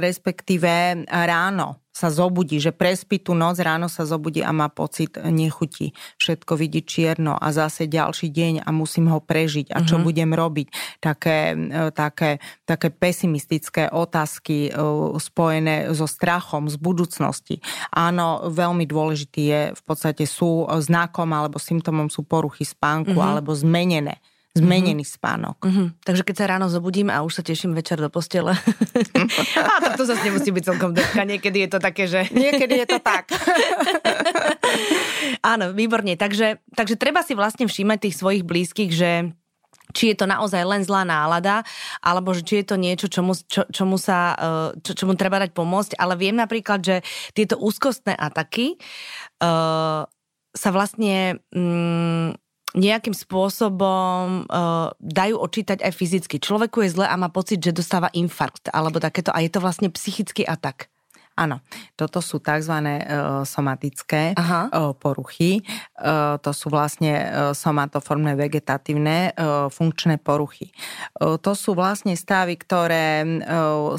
respektíve 0.00 1.04
ráno 1.04 1.84
sa 1.98 2.14
zobudí, 2.14 2.62
že 2.62 2.70
prespí 2.70 3.18
tú 3.18 3.34
noc, 3.34 3.58
ráno 3.58 3.90
sa 3.90 4.06
zobudí 4.06 4.38
a 4.38 4.54
má 4.54 4.70
pocit 4.70 5.18
nechutí. 5.18 5.90
Všetko 6.22 6.54
vidí 6.54 6.86
čierno 6.86 7.34
a 7.34 7.50
zase 7.50 7.90
ďalší 7.90 8.30
deň 8.30 8.54
a 8.62 8.70
musím 8.70 9.10
ho 9.10 9.18
prežiť. 9.18 9.74
A 9.74 9.82
čo 9.82 9.98
mm-hmm. 9.98 10.06
budem 10.06 10.30
robiť? 10.30 10.66
Také, 11.02 11.58
e, 11.58 11.90
také, 11.90 12.38
také 12.62 12.94
pesimistické 12.94 13.90
otázky 13.90 14.70
e, 14.70 14.78
spojené 15.18 15.90
so 15.90 16.06
strachom 16.06 16.70
z 16.70 16.78
budúcnosti. 16.78 17.58
Áno, 17.90 18.46
veľmi 18.46 18.86
dôležitý 18.86 19.42
je, 19.42 19.62
v 19.74 19.82
podstate 19.82 20.22
sú 20.22 20.70
znakom 20.78 21.26
alebo 21.34 21.58
symptomom 21.58 22.06
sú 22.06 22.22
poruchy 22.22 22.62
spánku 22.62 23.18
mm-hmm. 23.18 23.30
alebo 23.34 23.50
zmenené 23.58 24.22
zmenený 24.58 25.06
mm-hmm. 25.06 25.18
spánok. 25.18 25.58
Mm-hmm. 25.62 25.86
Takže 26.02 26.22
keď 26.26 26.36
sa 26.36 26.44
ráno 26.50 26.66
zobudím 26.66 27.08
a 27.08 27.22
už 27.22 27.38
sa 27.38 27.42
teším 27.46 27.72
večer 27.72 28.02
do 28.02 28.10
postele. 28.10 28.58
a 29.56 29.78
tak 29.82 29.94
to 29.94 30.04
zase 30.04 30.26
nemusí 30.26 30.50
byť 30.50 30.64
celkom 30.66 30.90
deka. 30.92 31.22
Niekedy 31.22 31.66
je 31.66 31.70
to 31.70 31.78
také, 31.78 32.10
že... 32.10 32.26
Niekedy 32.34 32.84
je 32.84 32.86
to 32.86 32.98
tak. 32.98 33.30
Áno, 35.52 35.72
výborne. 35.72 36.18
Takže, 36.18 36.58
takže 36.74 36.98
treba 36.98 37.22
si 37.22 37.38
vlastne 37.38 37.70
všímať 37.70 37.98
tých 38.08 38.18
svojich 38.18 38.42
blízkych, 38.42 38.90
že 38.90 39.10
či 39.96 40.12
je 40.12 40.16
to 40.20 40.28
naozaj 40.28 40.60
len 40.64 40.84
zlá 40.84 41.04
nálada, 41.04 41.64
alebo 42.04 42.36
že 42.36 42.44
či 42.44 42.60
je 42.60 42.66
to 42.68 42.76
niečo, 42.76 43.08
čomu, 43.08 43.32
čo, 43.32 43.64
čomu, 43.72 43.96
sa, 43.96 44.36
eh, 44.36 44.68
čo, 44.84 44.92
čomu 44.92 45.16
treba 45.16 45.40
dať 45.40 45.56
pomôcť. 45.56 45.96
Ale 45.96 46.20
viem 46.20 46.36
napríklad, 46.36 46.84
že 46.84 47.00
tieto 47.32 47.56
úzkostné 47.56 48.12
ataky 48.12 48.76
uh, 49.40 50.04
sa 50.52 50.70
vlastne... 50.72 51.40
Um, 51.54 52.36
nejakým 52.76 53.16
spôsobom 53.16 54.44
uh, 54.44 54.92
dajú 55.00 55.40
očítať 55.40 55.80
aj 55.80 55.92
fyzicky. 55.94 56.36
Človeku 56.36 56.84
je 56.84 56.92
zle 56.92 57.06
a 57.08 57.16
má 57.16 57.32
pocit, 57.32 57.64
že 57.64 57.72
dostáva 57.72 58.12
infarkt 58.12 58.68
alebo 58.68 59.00
takéto 59.00 59.32
a 59.32 59.40
je 59.40 59.48
to 59.48 59.64
vlastne 59.64 59.88
psychický 59.88 60.44
atak. 60.44 60.92
Áno, 61.38 61.62
toto 61.94 62.18
sú 62.18 62.42
tzv. 62.42 62.74
Uh, 62.74 63.46
somatické 63.46 64.34
Aha. 64.34 64.66
Uh, 64.74 64.90
poruchy. 64.98 65.62
Uh, 65.94 66.34
to 66.42 66.50
sú 66.50 66.66
vlastne 66.74 67.30
somatoformné 67.54 68.34
vegetatívne 68.34 69.36
funkčné 69.70 70.18
poruchy. 70.18 70.74
To 71.20 71.52
sú 71.54 71.76
vlastne 71.76 72.16
stavy, 72.16 72.58
ktoré 72.58 73.22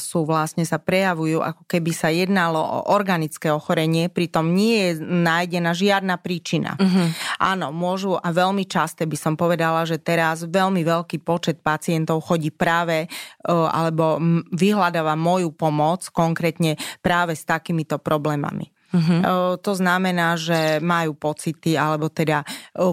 sú 0.01 0.25
vlastne 0.25 0.65
sa 0.65 0.81
prejavujú, 0.81 1.39
ako 1.39 1.63
keby 1.69 1.91
sa 1.93 2.10
jednalo 2.10 2.60
o 2.60 2.79
organické 2.91 3.53
ochorenie, 3.53 4.10
pritom 4.10 4.51
nie 4.51 4.91
je 4.91 4.91
nájdená 5.05 5.72
žiadna 5.72 6.17
príčina. 6.19 6.75
Uh-huh. 6.75 7.08
Áno, 7.39 7.69
môžu 7.72 8.17
a 8.17 8.27
veľmi 8.34 8.65
časté 8.65 9.05
by 9.05 9.17
som 9.17 9.34
povedala, 9.38 9.86
že 9.86 10.01
teraz 10.01 10.43
veľmi 10.43 10.81
veľký 10.84 11.22
počet 11.22 11.62
pacientov 11.62 12.25
chodí 12.25 12.50
práve 12.50 13.05
alebo 13.48 14.17
vyhľadáva 14.51 15.13
moju 15.15 15.53
pomoc, 15.53 16.10
konkrétne 16.12 16.75
práve 17.00 17.28
práve 17.29 17.38
s 17.38 17.45
takýmito 17.45 18.01
problémami. 18.01 18.74
Uh-huh. 18.89 19.53
To 19.62 19.74
znamená, 19.77 20.33
že 20.33 20.81
majú 20.81 21.13
pocity, 21.13 21.77
alebo 21.77 22.09
teda 22.09 22.41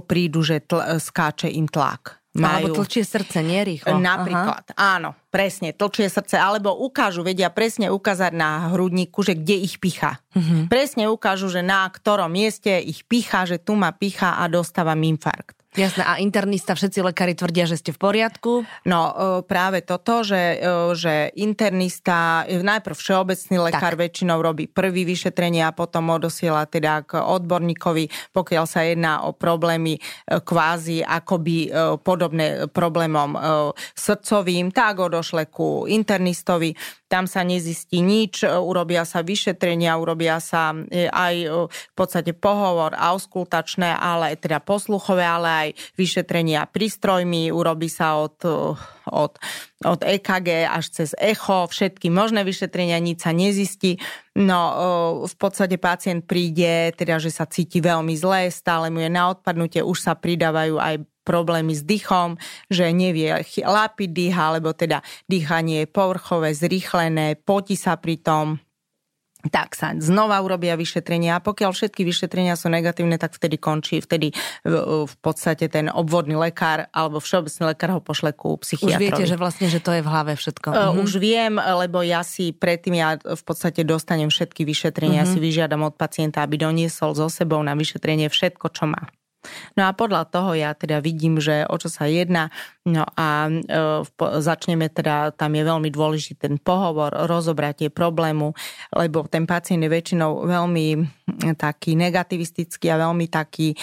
prídu, 0.05 0.45
že 0.45 0.61
tl- 0.61 1.01
skáče 1.01 1.49
im 1.49 1.65
tlak. 1.65 2.21
Majú... 2.37 2.69
Alebo 2.69 2.85
tlčie 2.85 3.01
srdce, 3.01 3.41
nie 3.41 3.65
rýchlo. 3.65 3.97
Napríklad, 3.97 4.77
Aha. 4.77 5.01
áno, 5.01 5.17
presne, 5.33 5.73
tlčie 5.73 6.13
srdce, 6.13 6.37
alebo 6.37 6.69
ukážu, 6.69 7.25
vedia 7.25 7.49
presne 7.49 7.89
ukázať 7.89 8.37
na 8.37 8.77
hrudníku, 8.77 9.25
že 9.25 9.41
kde 9.41 9.57
ich 9.57 9.81
picha. 9.81 10.21
Uh-huh. 10.37 10.69
Presne 10.69 11.09
ukážu, 11.09 11.49
že 11.49 11.65
na 11.65 11.89
ktorom 11.89 12.29
mieste 12.29 12.77
ich 12.77 13.09
picha, 13.09 13.49
že 13.49 13.57
tu 13.57 13.73
ma 13.73 13.89
picha 13.97 14.37
a 14.37 14.45
dostávam 14.53 15.01
infarkt. 15.01 15.65
Jasné, 15.77 16.09
a 16.09 16.17
internista, 16.17 16.73
všetci 16.73 17.05
lekári 17.05 17.37
tvrdia, 17.37 17.69
že 17.69 17.77
ste 17.77 17.93
v 17.93 18.01
poriadku? 18.01 18.65
No 18.89 19.01
e, 19.05 19.13
práve 19.45 19.85
toto, 19.85 20.25
že, 20.25 20.57
e, 20.57 20.97
že 20.97 21.29
internista, 21.37 22.49
e, 22.49 22.65
najprv 22.65 22.97
všeobecný 22.97 23.57
lekár 23.61 23.93
tak. 23.93 24.09
väčšinou 24.09 24.41
robí 24.41 24.73
prvý 24.73 25.05
vyšetrenie 25.05 25.61
a 25.69 25.77
potom 25.77 26.09
odosiela 26.17 26.65
teda 26.65 27.05
k 27.05 27.21
odborníkovi, 27.21 28.09
pokiaľ 28.33 28.65
sa 28.65 28.89
jedná 28.89 29.29
o 29.29 29.37
problémy 29.37 30.01
kvázi 30.25 31.05
akoby 31.05 31.69
podobné 32.01 32.73
problémom 32.73 33.37
srdcovým, 33.93 34.73
tak 34.73 34.97
odošle 34.97 35.53
ku 35.53 35.85
internistovi 35.85 36.73
tam 37.07 37.31
sa 37.31 37.47
nezistí 37.47 38.03
nič, 38.03 38.43
urobia 38.43 39.07
sa 39.07 39.23
vyšetrenia, 39.23 39.95
urobia 39.95 40.43
sa 40.43 40.75
aj 40.91 41.35
v 41.71 41.95
podstate 41.95 42.35
pohovor 42.35 42.99
auskultačné, 42.99 43.95
ale 43.95 44.35
teda 44.35 44.59
posluchové, 44.59 45.23
ale 45.23 45.49
aj 45.49 45.66
vyšetrenia 45.97 46.69
prístrojmi, 46.69 47.51
urobí 47.51 47.89
sa 47.91 48.21
od, 48.21 48.37
od, 49.09 49.33
od 49.83 50.01
EKG 50.05 50.69
až 50.69 50.85
cez 50.93 51.11
echo, 51.19 51.67
všetky 51.67 52.13
možné 52.13 52.45
vyšetrenia, 52.45 53.01
nič 53.01 53.25
sa 53.25 53.33
nezistí. 53.33 53.99
No 54.37 54.61
v 55.25 55.35
podstate 55.41 55.81
pacient 55.81 56.29
príde, 56.29 56.93
teda 56.93 57.17
že 57.17 57.33
sa 57.33 57.49
cíti 57.49 57.81
veľmi 57.81 58.13
zle, 58.15 58.53
stále 58.53 58.93
mu 58.93 59.01
je 59.01 59.11
na 59.11 59.33
odpadnutie, 59.33 59.81
už 59.81 59.99
sa 59.99 60.13
pridávajú 60.13 60.77
aj 60.77 61.03
problémy 61.27 61.75
s 61.75 61.83
dýchom, 61.83 62.39
že 62.71 62.95
nevie 62.95 63.35
lápiť 63.59 64.09
dýcha, 64.15 64.43
alebo 64.55 64.71
teda 64.71 65.03
dýchanie 65.27 65.83
je 65.83 65.91
povrchové, 65.91 66.55
zrýchlené, 66.55 67.35
potí 67.35 67.75
sa 67.75 67.99
pri 67.99 68.23
tom, 68.23 68.63
tak 69.49 69.79
sa 69.79 69.95
znova 69.97 70.41
urobia 70.43 70.75
vyšetrenia 70.75 71.39
a 71.39 71.45
pokiaľ 71.45 71.71
všetky 71.71 72.03
vyšetrenia 72.03 72.59
sú 72.59 72.67
negatívne, 72.73 73.15
tak 73.21 73.37
vtedy 73.37 73.61
končí, 73.61 74.03
vtedy 74.03 74.35
v, 74.67 74.75
v 75.07 75.15
podstate 75.23 75.71
ten 75.71 75.87
obvodný 75.93 76.35
lekár 76.35 76.91
alebo 76.91 77.23
všeobecný 77.23 77.63
lekár 77.75 77.91
ho 77.95 78.01
pošle 78.03 78.35
ku 78.35 78.59
psychiatrovi. 78.59 78.97
Už 78.97 79.03
viete, 79.03 79.25
že 79.29 79.37
vlastne, 79.39 79.67
že 79.71 79.79
to 79.79 79.95
je 79.95 80.03
v 80.03 80.09
hlave 80.09 80.33
všetko. 80.35 80.69
Uh, 80.73 80.79
mhm. 80.93 80.97
Už 81.05 81.11
viem, 81.21 81.55
lebo 81.59 82.03
ja 82.03 82.27
si 82.27 82.51
predtým, 82.51 82.99
ja 82.99 83.21
v 83.21 83.43
podstate 83.45 83.87
dostanem 83.87 84.29
všetky 84.33 84.67
vyšetrenia, 84.67 85.23
uh-huh. 85.23 85.33
si 85.37 85.39
vyžiadam 85.39 85.87
od 85.87 85.95
pacienta, 85.95 86.43
aby 86.43 86.59
doniesol 86.59 87.15
so 87.15 87.31
sebou 87.31 87.63
na 87.63 87.77
vyšetrenie 87.79 88.27
všetko, 88.27 88.67
čo 88.73 88.91
má. 88.91 89.07
No 89.79 89.87
a 89.87 89.95
podľa 89.95 90.27
toho 90.27 90.59
ja 90.59 90.75
teda 90.75 90.99
vidím, 90.99 91.39
že 91.39 91.63
o 91.71 91.77
čo 91.79 91.87
sa 91.87 92.11
jedná. 92.11 92.51
No 92.83 93.07
a 93.15 93.47
e, 93.47 93.63
začneme 94.43 94.91
teda, 94.91 95.31
tam 95.35 95.55
je 95.55 95.63
veľmi 95.63 95.89
dôležitý 95.91 96.35
ten 96.35 96.55
pohovor, 96.59 97.15
rozobratie 97.31 97.91
problému, 97.91 98.55
lebo 98.95 99.27
ten 99.31 99.47
pacient 99.47 99.83
je 99.83 99.91
väčšinou 99.91 100.47
veľmi 100.47 100.87
taký 101.55 101.95
negativistický 101.95 102.91
a 102.91 103.01
veľmi 103.07 103.27
taký 103.31 103.75
e, 103.75 103.77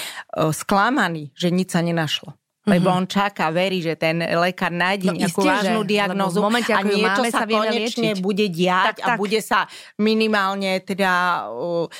sklamaný, 0.52 1.32
že 1.32 1.54
nič 1.54 1.72
sa 1.72 1.80
nenašlo. 1.80 2.43
Lebo 2.64 2.88
mm-hmm. 2.88 3.00
on 3.04 3.12
čaká, 3.12 3.52
verí, 3.52 3.84
že 3.84 4.00
ten 4.00 4.24
lekár 4.24 4.72
nájde 4.72 5.12
no, 5.12 5.20
nejakú 5.20 5.44
isté, 5.44 5.52
vážnu 5.52 5.82
diagnozu 5.84 6.40
momente, 6.40 6.72
a 6.72 6.80
niečo 6.80 7.20
máme, 7.20 7.32
sa, 7.36 7.44
sa 7.44 7.48
konečne 7.52 8.10
liečiť. 8.16 8.24
bude 8.24 8.46
diať 8.48 8.96
tak, 8.96 8.98
a 9.04 9.08
tak. 9.12 9.18
bude 9.20 9.40
sa 9.44 9.60
minimálne 10.00 10.80
teda 10.80 11.12
uh, 11.52 11.92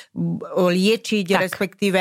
liečiť, 0.72 1.26
tak. 1.28 1.40
respektíve 1.44 2.00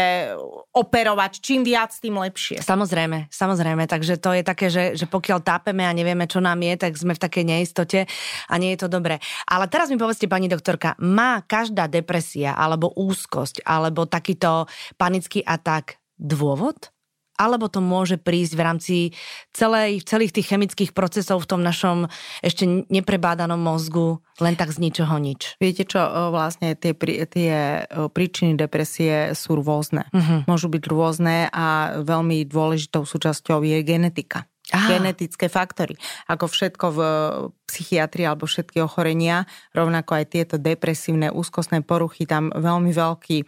operovať. 0.72 1.44
Čím 1.44 1.68
viac, 1.68 1.92
tým 1.92 2.16
lepšie. 2.16 2.64
Samozrejme, 2.64 3.28
samozrejme. 3.28 3.84
Takže 3.84 4.16
to 4.16 4.32
je 4.32 4.44
také, 4.48 4.72
že, 4.72 4.96
že 4.96 5.12
pokiaľ 5.12 5.44
tápeme 5.44 5.84
a 5.84 5.92
nevieme, 5.92 6.24
čo 6.24 6.40
nám 6.40 6.64
je, 6.64 6.88
tak 6.88 6.96
sme 6.96 7.20
v 7.20 7.20
takej 7.20 7.44
neistote 7.44 8.00
a 8.48 8.54
nie 8.56 8.80
je 8.80 8.80
to 8.80 8.88
dobré. 8.88 9.20
Ale 9.44 9.68
teraz 9.68 9.92
mi 9.92 10.00
povedzte, 10.00 10.32
pani 10.32 10.48
doktorka, 10.48 10.96
má 11.04 11.44
každá 11.44 11.92
depresia 11.92 12.56
alebo 12.56 12.96
úzkosť 12.96 13.68
alebo 13.68 14.08
takýto 14.08 14.72
panický 14.96 15.44
atak 15.44 16.00
dôvod? 16.16 16.93
Alebo 17.38 17.66
to 17.68 17.82
môže 17.82 18.22
prísť 18.22 18.54
v 18.54 18.62
rámci 18.62 18.96
celej, 19.52 20.06
celých 20.06 20.34
tých 20.38 20.54
chemických 20.54 20.92
procesov 20.94 21.44
v 21.44 21.50
tom 21.50 21.62
našom 21.66 22.08
ešte 22.46 22.64
neprebádanom 22.94 23.58
mozgu, 23.58 24.22
len 24.38 24.54
tak 24.54 24.70
z 24.70 24.82
ničoho 24.82 25.18
nič. 25.18 25.58
Viete 25.58 25.86
čo, 25.86 26.02
vlastne 26.30 26.78
tie, 26.78 26.94
tie 27.26 27.86
príčiny 27.90 28.54
depresie 28.58 29.34
sú 29.34 29.58
rôzne. 29.58 30.06
Uh-huh. 30.14 30.46
Môžu 30.46 30.70
byť 30.70 30.84
rôzne 30.86 31.50
a 31.50 31.98
veľmi 32.02 32.46
dôležitou 32.46 33.06
súčasťou 33.06 33.66
je 33.66 33.82
genetika. 33.82 34.46
Aha. 34.74 34.98
genetické 34.98 35.46
faktory. 35.54 35.94
Ako 36.26 36.50
všetko 36.50 36.86
v 36.90 37.00
psychiatrii 37.70 38.26
alebo 38.26 38.50
všetky 38.50 38.82
ochorenia, 38.82 39.46
rovnako 39.74 40.18
aj 40.18 40.26
tieto 40.34 40.56
depresívne, 40.58 41.30
úzkostné 41.30 41.86
poruchy, 41.86 42.26
tam 42.26 42.50
veľmi 42.50 42.90
veľký 42.90 43.38
e, 43.42 43.46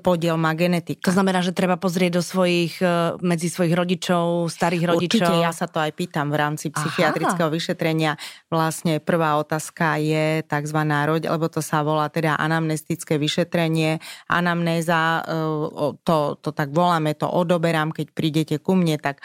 podiel 0.00 0.40
má 0.40 0.56
genetika. 0.56 1.08
To 1.08 1.16
znamená, 1.16 1.44
že 1.44 1.52
treba 1.52 1.76
pozrieť 1.76 2.20
do 2.20 2.22
svojich, 2.24 2.80
e, 2.80 3.16
medzi 3.20 3.52
svojich 3.52 3.72
rodičov, 3.76 4.48
starých 4.48 4.96
rodičov. 4.96 5.28
Určite, 5.28 5.44
ja 5.44 5.52
sa 5.52 5.68
to 5.68 5.76
aj 5.80 5.92
pýtam 5.92 6.32
v 6.32 6.36
rámci 6.40 6.72
psychiatrického 6.72 7.48
Aha. 7.48 7.56
vyšetrenia. 7.56 8.12
Vlastne 8.48 9.00
prvá 9.00 9.36
otázka 9.36 10.00
je 10.00 10.40
tzv. 10.44 10.78
roď, 10.88 11.28
lebo 11.28 11.52
to 11.52 11.60
sa 11.60 11.84
volá 11.84 12.08
teda 12.08 12.40
anamnestické 12.40 13.20
vyšetrenie. 13.20 14.00
Anamnéza, 14.28 15.20
to, 16.04 16.16
to 16.40 16.50
tak 16.52 16.72
voláme, 16.72 17.12
to 17.12 17.28
odoberám, 17.28 17.92
keď 17.92 18.06
prídete 18.12 18.56
ku 18.56 18.72
mne, 18.72 18.96
tak 18.96 19.20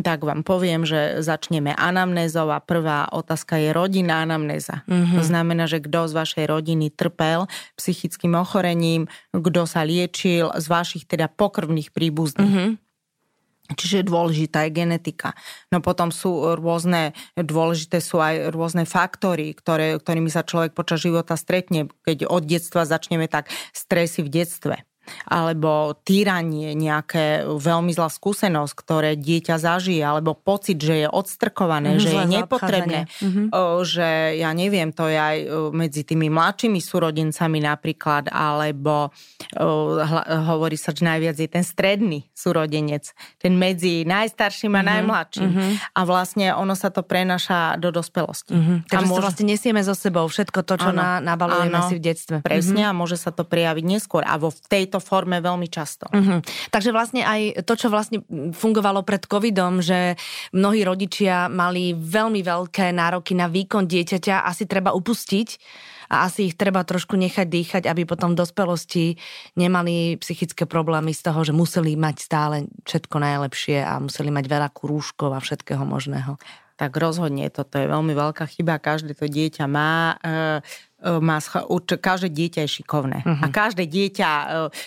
tak 0.00 0.24
vám 0.24 0.42
poviem, 0.42 0.82
že 0.82 1.20
začneme 1.20 1.76
anamnézou 1.76 2.48
a 2.50 2.58
prvá 2.58 3.06
otázka 3.12 3.60
je 3.60 3.70
rodina 3.70 4.24
anamnéza. 4.24 4.82
Mm-hmm. 4.88 5.16
To 5.20 5.22
znamená, 5.22 5.64
že 5.68 5.84
kto 5.84 6.08
z 6.08 6.12
vašej 6.16 6.44
rodiny 6.48 6.90
trpel 6.90 7.46
psychickým 7.76 8.34
ochorením, 8.34 9.06
kto 9.30 9.68
sa 9.68 9.84
liečil 9.84 10.50
z 10.56 10.66
vašich 10.66 11.04
teda 11.04 11.28
pokrvných 11.28 11.92
príbuzných. 11.92 12.50
Mm-hmm. 12.50 12.70
Čiže 13.64 14.04
dôležitá 14.04 14.68
je 14.68 14.76
genetika. 14.76 15.32
No 15.72 15.80
potom 15.80 16.12
sú 16.12 16.52
rôzne, 16.52 17.16
dôležité 17.32 17.96
sú 18.04 18.20
aj 18.20 18.52
rôzne 18.52 18.84
faktory, 18.84 19.56
ktoré, 19.56 19.96
ktorými 19.96 20.28
sa 20.28 20.44
človek 20.44 20.76
počas 20.76 21.00
života 21.00 21.32
stretne. 21.32 21.88
Keď 22.04 22.28
od 22.28 22.44
detstva 22.44 22.84
začneme 22.84 23.24
tak 23.24 23.48
stresy 23.72 24.20
v 24.20 24.32
detstve 24.42 24.76
alebo 25.28 25.96
týranie, 26.04 26.76
nejaké 26.76 27.44
veľmi 27.44 27.92
zlá 27.94 28.08
skúsenosť, 28.10 28.72
ktoré 28.74 29.10
dieťa 29.16 29.56
zažije, 29.56 30.02
alebo 30.04 30.36
pocit, 30.36 30.80
že 30.80 31.04
je 31.04 31.08
odstrkované, 31.08 31.96
mm, 31.96 32.00
že 32.00 32.10
je 32.10 32.24
nepotrebné, 32.26 33.00
mm-hmm. 33.08 33.46
že 33.84 34.38
ja 34.40 34.50
neviem, 34.52 34.90
to 34.90 35.08
je 35.08 35.18
aj 35.18 35.38
medzi 35.72 36.02
tými 36.04 36.28
mladšími 36.28 36.80
súrodencami 36.80 37.58
napríklad, 37.64 38.28
alebo 38.32 39.14
hovorí 40.48 40.76
sa, 40.76 40.92
že 40.92 41.04
najviac 41.04 41.36
je 41.38 41.48
ten 41.48 41.64
stredný 41.64 42.28
súrodenec, 42.34 43.14
ten 43.40 43.56
medzi 43.56 44.04
najstarším 44.04 44.74
a 44.74 44.82
mm-hmm. 44.82 44.90
najmladším. 44.92 45.48
Mm-hmm. 45.48 45.72
A 45.96 46.00
vlastne 46.04 46.46
ono 46.52 46.74
sa 46.76 46.92
to 46.92 47.00
prenaša 47.00 47.80
do 47.80 47.94
dospelosti. 47.94 48.52
Mm-hmm. 48.52 48.76
Takže 48.90 49.06
môže... 49.08 49.22
vlastne 49.22 49.44
nesieme 49.48 49.80
so 49.80 49.94
sebou 49.96 50.26
všetko 50.28 50.60
to, 50.66 50.74
čo 50.80 50.90
ano, 50.92 51.22
nabalujeme 51.24 51.78
ano, 51.78 51.88
si 51.88 51.96
v 51.96 52.02
detstve. 52.02 52.36
Presne 52.44 52.84
mm-hmm. 52.84 52.96
a 52.96 52.98
môže 52.98 53.16
sa 53.16 53.30
to 53.30 53.46
prejaviť 53.46 53.84
neskôr. 53.84 54.22
A 54.26 54.36
vo 54.36 54.50
tejto 54.50 54.93
tejto 54.94 55.02
forme 55.02 55.42
veľmi 55.42 55.66
často. 55.66 56.06
Uh-huh. 56.06 56.38
Takže 56.70 56.94
vlastne 56.94 57.26
aj 57.26 57.66
to, 57.66 57.74
čo 57.74 57.90
vlastne 57.90 58.22
fungovalo 58.54 59.02
pred 59.02 59.26
covidom, 59.26 59.82
že 59.82 60.14
mnohí 60.54 60.86
rodičia 60.86 61.50
mali 61.50 61.98
veľmi 61.98 62.38
veľké 62.46 62.94
nároky 62.94 63.34
na 63.34 63.50
výkon 63.50 63.90
dieťaťa, 63.90 64.46
asi 64.46 64.70
treba 64.70 64.94
upustiť 64.94 65.58
a 66.14 66.30
asi 66.30 66.46
ich 66.46 66.54
treba 66.54 66.86
trošku 66.86 67.18
nechať 67.18 67.46
dýchať, 67.50 67.82
aby 67.90 68.06
potom 68.06 68.38
v 68.38 68.46
dospelosti 68.46 69.18
nemali 69.58 70.14
psychické 70.22 70.62
problémy 70.62 71.10
z 71.10 71.26
toho, 71.26 71.42
že 71.42 71.50
museli 71.50 71.98
mať 71.98 72.16
stále 72.22 72.70
všetko 72.86 73.16
najlepšie 73.18 73.82
a 73.82 73.98
museli 73.98 74.30
mať 74.30 74.46
veľa 74.46 74.68
rúškov 74.78 75.34
a 75.34 75.42
všetkého 75.42 75.82
možného 75.82 76.38
tak 76.74 76.98
rozhodne 76.98 77.46
toto 77.54 77.78
je 77.78 77.86
veľmi 77.86 78.12
veľká 78.18 78.50
chyba. 78.50 78.82
Každé 78.82 79.14
to 79.14 79.30
dieťa 79.30 79.64
má 79.70 80.18
e, 80.18 80.36
E, 81.04 81.20
má, 81.20 81.36
každé 82.00 82.32
dieťa 82.32 82.60
je 82.64 82.70
šikovné. 82.80 83.20
Uh-huh. 83.20 83.44
A 83.44 83.46
každé 83.52 83.84
dieťa 83.84 84.30
e, 84.32 84.46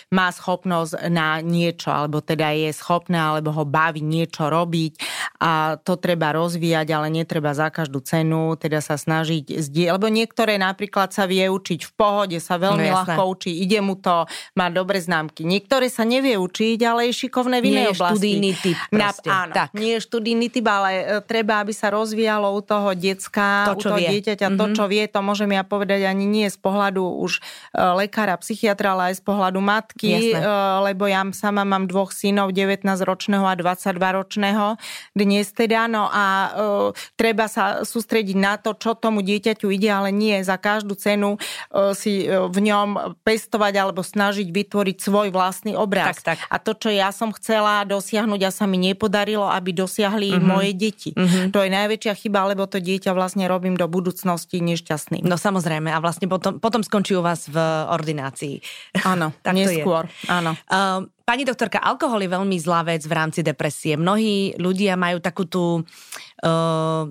má 0.09 0.33
schopnosť 0.33 1.13
na 1.13 1.38
niečo, 1.45 1.93
alebo 1.93 2.25
teda 2.25 2.57
je 2.57 2.74
schopné, 2.74 3.21
alebo 3.21 3.53
ho 3.53 3.63
baví 3.69 4.01
niečo 4.01 4.50
robiť 4.50 4.97
a 5.38 5.77
to 5.77 6.01
treba 6.01 6.33
rozvíjať, 6.33 6.88
ale 6.89 7.13
netreba 7.13 7.53
za 7.53 7.69
každú 7.69 8.01
cenu 8.01 8.57
teda 8.57 8.81
sa 8.81 8.97
snažiť 8.97 9.62
zdieľať. 9.62 9.93
Lebo 9.93 10.09
niektoré 10.09 10.57
napríklad 10.57 11.13
sa 11.13 11.29
vie 11.29 11.45
učiť 11.45 11.86
v 11.86 11.91
pohode, 11.93 12.38
sa 12.41 12.57
veľmi 12.57 12.89
no, 12.89 12.95
ľahko 12.97 13.21
učí, 13.38 13.53
ide 13.53 13.77
mu 13.86 13.93
to, 13.93 14.25
má 14.57 14.74
dobre 14.74 14.97
známky. 14.97 15.45
Niektoré 15.45 15.93
sa 15.93 16.01
nevie 16.01 16.41
učiť, 16.41 16.81
ale 16.81 17.13
je 17.13 17.29
šikovné 17.29 17.62
v 17.62 17.65
inej 17.69 17.88
oblasti. 17.93 18.33
študijný 18.33 18.51
typ 18.57 18.77
Na, 18.89 19.13
áno, 19.13 19.53
tak. 19.53 19.69
nie 19.77 19.93
je 19.97 20.01
študijný 20.01 20.47
typ, 20.50 20.65
ale 20.65 20.89
e, 20.97 21.03
treba, 21.21 21.62
aby 21.62 21.74
sa 21.77 21.93
rozvíjalo 21.93 22.50
u 22.57 22.62
toho 22.65 22.97
decka, 22.97 23.69
to, 23.69 23.86
čo 23.86 23.93
u 23.93 23.93
toho 23.93 24.00
vie. 24.01 24.09
dieťaťa 24.17 24.47
mm-hmm. 24.50 24.59
to, 24.59 24.65
mhm. 24.65 24.74
čo 24.74 24.83
vie, 24.89 25.03
to 25.05 25.19
môžem 25.21 25.51
ja 25.53 25.62
povedať 25.62 26.06
ani 26.07 26.25
nie 26.25 26.47
z 26.47 26.55
pohľadu 26.55 27.03
už 27.03 27.37
e, 27.37 27.41
lekára, 27.75 28.39
psychiatra, 28.39 28.95
ale 28.95 29.13
aj 29.13 29.19
z 29.19 29.23
pohľadu 29.27 29.59
matky, 29.59 30.33
Jasne. 30.33 30.41
E, 30.41 30.55
lebo 30.91 31.05
ja 31.05 31.21
sama 31.35 31.67
mám 31.67 31.85
dvoch 31.91 32.15
synov, 32.15 32.55
19-ročného 32.55 33.43
a 33.43 33.53
22-ročného 33.59 34.79
dnes 35.11 35.51
teda, 35.51 35.89
no 35.91 36.07
a 36.07 36.25
uh, 36.53 36.89
treba 37.19 37.49
sa 37.49 37.83
sústrediť 37.83 38.37
na 38.37 38.55
to, 38.55 38.77
čo 38.77 38.93
tomu 38.93 39.25
dieťaťu 39.25 39.67
ide, 39.73 39.89
ale 39.89 40.13
nie 40.13 40.39
za 40.45 40.55
každú 40.55 40.93
cenu 40.95 41.35
uh, 41.35 41.91
si 41.97 42.27
v 42.27 42.57
ňom 42.61 43.17
pestovať 43.25 43.73
alebo 43.81 44.05
snažiť 44.05 44.47
vytvoriť 44.47 44.97
svoj 45.01 45.27
vlastný 45.33 45.73
obraz. 45.73 46.21
Tak, 46.21 46.37
tak. 46.37 46.37
A 46.47 46.55
to, 46.61 46.77
čo 46.77 46.89
ja 46.93 47.09
som 47.11 47.33
chcela 47.33 47.83
dosiahnuť 47.83 48.41
a 48.47 48.51
sa 48.53 48.65
mi 48.69 48.77
nepodarilo, 48.77 49.49
aby 49.49 49.73
dosiahli 49.73 50.37
uh-huh. 50.37 50.43
moje 50.43 50.71
deti. 50.77 51.11
Uh-huh. 51.13 51.50
To 51.51 51.65
je 51.65 51.70
najväčšia 51.74 52.13
chyba, 52.13 52.53
lebo 52.53 52.70
to 52.70 52.77
dieťa 52.77 53.11
vlastne 53.11 53.46
robím 53.50 53.75
do 53.75 53.89
budúcnosti 53.89 54.61
nešťastným. 54.61 55.25
No 55.25 55.35
samozrejme, 55.35 55.89
a 55.98 56.03
vlastne 56.03 56.29
potom, 56.29 56.62
potom 56.62 56.86
skončí 56.86 57.18
u 57.18 57.25
vás 57.25 57.50
v 57.50 57.57
ordinácii. 57.90 58.62
Áno, 59.01 59.33
tak 59.46 59.57
neskôr. 59.57 60.05
Áno. 60.29 60.53
Uh, 60.70 61.10
Pani 61.27 61.44
doktorka, 61.44 61.83
alkohol 61.83 62.24
je 62.24 62.31
veľmi 62.31 62.55
zlá 62.55 62.88
vec 62.88 63.03
v 63.03 63.12
rámci 63.12 63.44
depresie. 63.44 64.00
Mnohí 64.00 64.55
ľudia 64.55 64.96
majú 64.96 65.20
takú 65.20 65.44
tú, 65.44 65.83
uh, 65.83 67.03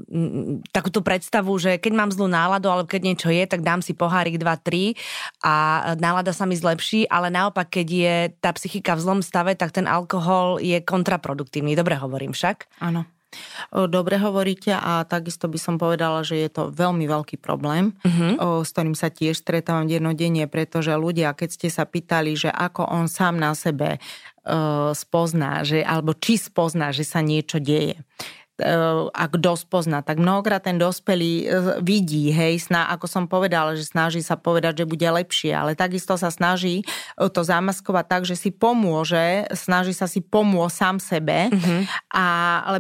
takú 0.73 0.89
tú 0.89 1.05
predstavu, 1.05 1.53
že 1.61 1.77
keď 1.77 1.93
mám 1.93 2.09
zlú 2.09 2.25
náladu, 2.25 2.73
alebo 2.73 2.89
keď 2.89 3.13
niečo 3.13 3.29
je, 3.29 3.45
tak 3.45 3.61
dám 3.61 3.85
si 3.85 3.93
pohárik 3.93 4.41
2-3 4.41 4.97
a 5.45 5.55
nálada 6.01 6.33
sa 6.33 6.49
mi 6.49 6.57
zlepší, 6.57 7.05
ale 7.13 7.29
naopak, 7.29 7.69
keď 7.69 7.89
je 7.93 8.17
tá 8.41 8.57
psychika 8.57 8.97
v 8.97 9.05
zlom 9.05 9.21
stave, 9.21 9.53
tak 9.53 9.77
ten 9.77 9.85
alkohol 9.85 10.65
je 10.65 10.81
kontraproduktívny. 10.81 11.77
Dobre 11.77 12.01
hovorím 12.01 12.33
však? 12.33 12.81
Áno. 12.81 13.05
Dobre 13.73 14.17
hovoríte 14.21 14.73
a 14.73 15.03
takisto 15.05 15.51
by 15.51 15.59
som 15.59 15.75
povedala, 15.77 16.23
že 16.23 16.39
je 16.39 16.51
to 16.53 16.63
veľmi 16.71 17.05
veľký 17.09 17.37
problém, 17.41 17.97
uh-huh. 18.05 18.63
s 18.63 18.71
ktorým 18.73 18.95
sa 18.95 19.11
tiež 19.11 19.39
stretávam 19.41 19.91
dennodenne, 19.91 20.47
pretože 20.47 20.95
ľudia, 20.95 21.35
keď 21.35 21.49
ste 21.51 21.69
sa 21.69 21.85
pýtali, 21.85 22.39
že 22.39 22.51
ako 22.51 22.87
on 22.87 23.07
sám 23.11 23.37
na 23.37 23.53
sebe 23.53 23.99
spozná, 24.95 25.67
že, 25.67 25.83
alebo 25.83 26.15
či 26.15 26.39
spozná, 26.39 26.95
že 26.95 27.03
sa 27.03 27.19
niečo 27.19 27.59
deje 27.59 27.99
a 29.13 29.25
kto 29.29 29.53
spozná, 29.53 30.01
tak 30.01 30.17
mnohokrát 30.17 30.65
ten 30.65 30.81
dospelý 30.81 31.33
e, 31.45 31.47
vidí, 31.85 32.33
hej, 32.33 32.57
sná, 32.57 32.89
ako 32.89 33.05
som 33.05 33.25
povedala, 33.29 33.77
že 33.77 33.85
snaží 33.85 34.25
sa 34.25 34.41
povedať, 34.41 34.81
že 34.81 34.89
bude 34.89 35.05
lepšie, 35.05 35.53
ale 35.53 35.77
takisto 35.77 36.17
sa 36.17 36.33
snaží 36.33 36.81
e, 36.81 36.85
to 37.29 37.45
zamaskovať 37.45 38.05
tak, 38.09 38.23
že 38.25 38.33
si 38.33 38.49
pomôže, 38.49 39.45
snaží 39.53 39.93
sa 39.93 40.09
si 40.09 40.25
pomôcť 40.25 40.73
sám 40.73 40.97
sebe, 40.97 41.53
mm-hmm. 41.53 41.81
a, 42.17 42.27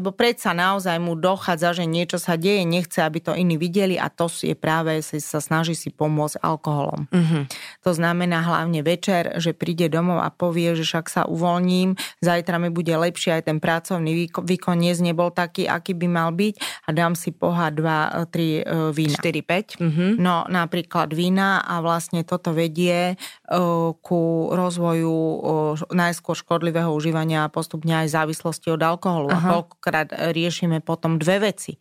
lebo 0.01 0.17
predsa 0.17 0.57
naozaj 0.57 0.97
mu 0.97 1.12
dochádza, 1.12 1.77
že 1.77 1.85
niečo 1.85 2.17
sa 2.17 2.41
deje, 2.41 2.65
nechce, 2.65 3.05
aby 3.05 3.21
to 3.21 3.37
iní 3.37 3.61
videli 3.61 4.01
a 4.01 4.09
to 4.09 4.33
je 4.33 4.57
práve, 4.57 5.05
sa 5.05 5.45
snaží 5.45 5.77
si 5.77 5.93
pomôcť 5.93 6.41
alkoholom. 6.41 7.05
Mm-hmm. 7.12 7.43
To 7.85 7.93
znamená 7.93 8.41
hlavne 8.41 8.81
večer, 8.81 9.37
že 9.37 9.53
príde 9.53 9.93
domov 9.93 10.25
a 10.25 10.33
povie, 10.33 10.73
že 10.73 10.89
však 10.89 11.12
sa 11.12 11.23
uvoľním, 11.29 12.01
zajtra 12.25 12.57
mi 12.57 12.73
bude 12.73 12.97
lepšie, 12.97 13.45
aj 13.45 13.53
ten 13.53 13.59
pracovný 13.61 14.33
výkon 14.41 14.77
dnes 14.81 15.05
nebol 15.05 15.29
taký, 15.29 15.65
aký 15.66 15.92
by 15.98 16.09
mal 16.09 16.31
byť 16.33 16.55
a 16.87 16.88
dám 16.94 17.12
si 17.18 17.35
pohár 17.35 17.74
2, 17.74 18.31
3 18.31 18.33
e, 18.33 18.62
vína. 18.94 19.18
4, 19.18 19.79
5. 19.79 19.83
Mm-hmm. 19.83 20.11
No 20.18 20.46
napríklad 20.46 21.12
vína 21.12 21.62
a 21.62 21.83
vlastne 21.85 22.22
toto 22.22 22.57
vedie 22.57 23.12
e, 23.12 23.16
ku 24.00 24.22
rozvoju 24.50 25.14
e, 25.14 25.38
najskôr 25.92 26.35
škodlivého 26.38 26.90
užívania 26.90 27.46
a 27.46 27.52
postupne 27.52 27.92
aj 28.07 28.14
závislosti 28.14 28.72
od 28.72 28.83
alkoholu. 28.83 29.29
Aha. 29.31 29.38
A 29.38 29.50
koľkokrát 29.59 30.09
riešime 30.33 30.81
potom 30.81 31.18
dve 31.18 31.52
veci 31.52 31.76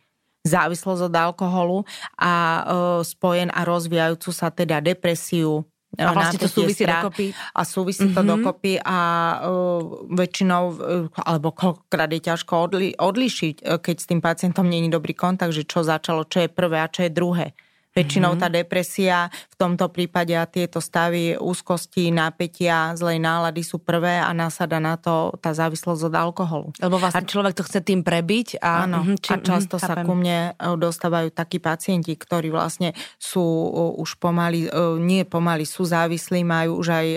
závislosť 0.46 1.10
od 1.10 1.16
alkoholu 1.18 1.78
a 2.22 2.32
e, 2.32 2.62
spojen 3.02 3.50
a 3.50 3.66
rozvíjajúcu 3.66 4.30
sa 4.30 4.54
teda 4.54 4.78
depresiu, 4.80 5.66
a 6.00 6.12
vlastne 6.12 6.40
to 6.44 6.50
súvisí 6.52 6.84
strach, 6.84 7.08
dokopy. 7.08 7.28
A 7.34 7.62
súvisí 7.64 8.04
mm-hmm. 8.06 8.18
to 8.18 8.22
mhm. 8.22 8.30
dokopy 8.30 8.74
a 8.84 9.00
uh, 9.44 9.82
väčšinou, 10.12 10.64
uh, 10.76 11.24
alebo 11.24 11.56
koľkokrát 11.56 12.12
je 12.12 12.22
ťažko 12.22 12.54
odli, 12.70 12.90
odlišiť, 12.96 13.56
uh, 13.64 13.80
keď 13.80 13.96
s 13.96 14.06
tým 14.10 14.20
pacientom 14.20 14.68
není 14.68 14.92
dobrý 14.92 15.16
kontakt, 15.16 15.56
že 15.56 15.64
čo 15.64 15.82
začalo, 15.84 16.28
čo 16.28 16.44
je 16.44 16.50
prvé 16.52 16.84
a 16.84 16.92
čo 16.92 17.08
je 17.08 17.12
druhé. 17.12 17.48
Väčšinou 17.96 18.36
mm-hmm. 18.36 18.44
tá 18.44 18.48
depresia 18.52 19.18
v 19.32 19.56
tomto 19.56 19.88
prípade 19.88 20.36
a 20.36 20.44
tieto 20.44 20.84
stavy 20.84 21.40
úzkosti, 21.40 22.12
napätia, 22.12 22.92
zlej 23.00 23.24
nálady 23.24 23.64
sú 23.64 23.80
prvé 23.80 24.20
a 24.20 24.36
násada 24.36 24.84
na 24.84 25.00
to 25.00 25.32
tá 25.40 25.56
závislosť 25.56 26.12
od 26.12 26.16
alkoholu. 26.20 26.68
Lebo 26.84 27.00
vlastne 27.00 27.24
a, 27.24 27.32
človek 27.32 27.56
to 27.56 27.64
chce 27.64 27.88
tým 27.88 28.04
prebiť. 28.04 28.60
A, 28.60 28.84
áno, 28.84 29.08
mm, 29.08 29.24
či, 29.24 29.32
a 29.32 29.40
často 29.40 29.80
mm, 29.80 29.84
sa 29.88 29.94
ku 30.04 30.12
mne 30.12 30.52
e, 30.60 30.76
dostávajú 30.76 31.32
takí 31.32 31.64
pacienti, 31.64 32.12
ktorí 32.20 32.52
vlastne 32.52 32.92
sú 33.16 33.40
uh, 33.42 33.96
už 33.96 34.20
pomaly, 34.20 34.68
uh, 34.68 35.00
nie 35.00 35.24
pomaly, 35.24 35.64
sú 35.64 35.88
závislí, 35.88 36.44
majú 36.44 36.84
už 36.84 36.88
aj 36.92 37.08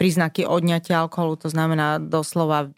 príznaky 0.00 0.48
odňatia 0.48 1.04
alkoholu, 1.04 1.36
to 1.36 1.52
znamená 1.52 2.00
doslova 2.00 2.72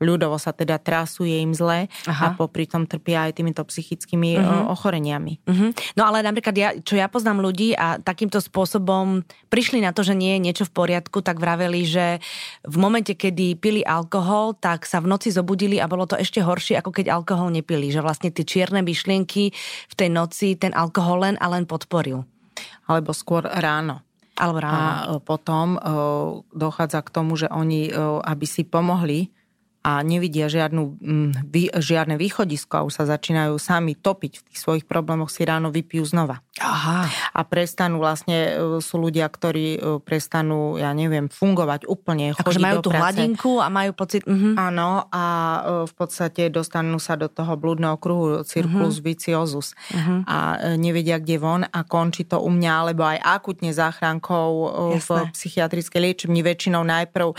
ľudovo 0.00 0.36
sa 0.36 0.52
teda 0.52 0.76
trasuje 0.76 1.40
im 1.40 1.52
zle 1.56 1.88
Aha. 2.06 2.32
a 2.32 2.36
popri 2.36 2.68
tom 2.68 2.84
trpia 2.84 3.28
aj 3.28 3.40
týmito 3.40 3.62
psychickými 3.64 4.36
uh-huh. 4.36 4.72
ochoreniami. 4.72 5.40
Uh-huh. 5.46 5.70
No 5.94 6.02
ale 6.08 6.22
napríklad 6.22 6.54
ja, 6.56 6.65
čo 6.82 6.98
ja 6.98 7.06
poznám 7.06 7.44
ľudí 7.44 7.76
a 7.76 8.02
takýmto 8.02 8.42
spôsobom 8.42 9.22
prišli 9.52 9.84
na 9.84 9.94
to, 9.94 10.02
že 10.02 10.18
nie 10.18 10.34
je 10.34 10.44
niečo 10.48 10.64
v 10.66 10.74
poriadku, 10.74 11.22
tak 11.22 11.38
vraveli, 11.38 11.86
že 11.86 12.18
v 12.64 12.76
momente, 12.80 13.14
kedy 13.14 13.60
pili 13.60 13.82
alkohol, 13.86 14.58
tak 14.58 14.88
sa 14.88 14.98
v 14.98 15.10
noci 15.12 15.30
zobudili 15.30 15.78
a 15.78 15.86
bolo 15.86 16.08
to 16.08 16.18
ešte 16.18 16.42
horšie, 16.42 16.80
ako 16.80 16.90
keď 16.90 17.12
alkohol 17.12 17.54
nepili. 17.54 17.92
Že 17.92 18.02
vlastne 18.02 18.34
tie 18.34 18.42
čierne 18.42 18.82
myšlienky 18.82 19.54
v 19.90 19.94
tej 19.94 20.08
noci 20.10 20.56
ten 20.56 20.74
alkohol 20.74 21.22
len 21.22 21.36
a 21.38 21.46
len 21.52 21.68
podporil. 21.68 22.26
Alebo 22.88 23.12
skôr 23.12 23.44
ráno. 23.44 24.02
Alebo 24.36 24.58
ráno. 24.60 24.80
A 24.80 25.20
potom 25.20 25.76
dochádza 26.52 27.00
k 27.00 27.12
tomu, 27.12 27.36
že 27.40 27.48
oni, 27.48 27.88
aby 28.24 28.46
si 28.48 28.64
pomohli, 28.68 29.32
a 29.86 30.02
nevidia 30.02 30.50
žiadnu, 30.50 30.98
mm, 30.98 31.30
žiadne 31.78 32.18
východisko 32.18 32.82
a 32.82 32.86
už 32.90 32.98
sa 32.98 33.04
začínajú 33.06 33.54
sami 33.62 33.94
topiť 33.94 34.32
v 34.42 34.44
tých 34.50 34.58
svojich 34.58 34.82
problémoch, 34.82 35.30
si 35.30 35.46
ráno 35.46 35.70
vypijú 35.70 36.02
znova. 36.02 36.42
Aha. 36.56 37.04
A 37.36 37.40
prestanú 37.44 38.00
vlastne, 38.00 38.56
e, 38.56 38.80
sú 38.80 38.96
ľudia, 38.96 39.28
ktorí 39.28 39.66
e, 39.76 39.78
prestanú, 40.00 40.80
ja 40.80 40.96
neviem, 40.96 41.28
fungovať 41.28 41.84
úplne, 41.84 42.32
akože 42.32 42.58
majú 42.58 42.80
tú 42.80 42.90
práce. 42.90 43.00
hladinku 43.04 43.60
a 43.60 43.68
majú 43.68 43.92
pocit... 43.92 44.24
Uh-huh. 44.24 44.56
Áno, 44.56 45.04
a 45.12 45.24
e, 45.24 45.60
v 45.84 45.94
podstate 45.94 46.48
dostanú 46.48 46.96
sa 46.96 47.14
do 47.20 47.28
toho 47.28 47.60
blúdneho 47.60 48.00
kruhu, 48.00 48.40
circulus 48.48 48.98
uh-huh. 48.98 49.06
viciosus. 49.06 49.76
Uh-huh. 49.92 50.24
A 50.24 50.36
nevedia, 50.80 51.20
kde 51.20 51.36
von 51.36 51.62
a 51.68 51.80
končí 51.84 52.24
to 52.24 52.40
u 52.40 52.48
mňa, 52.48 52.72
alebo 52.72 53.04
aj 53.04 53.20
akutne 53.20 53.76
záchrankou 53.76 54.50
Jasné. 54.96 55.04
v 55.04 55.10
psychiatrickej 55.36 56.00
liečebni, 56.00 56.40
väčšinou 56.40 56.82
najprv, 56.88 57.36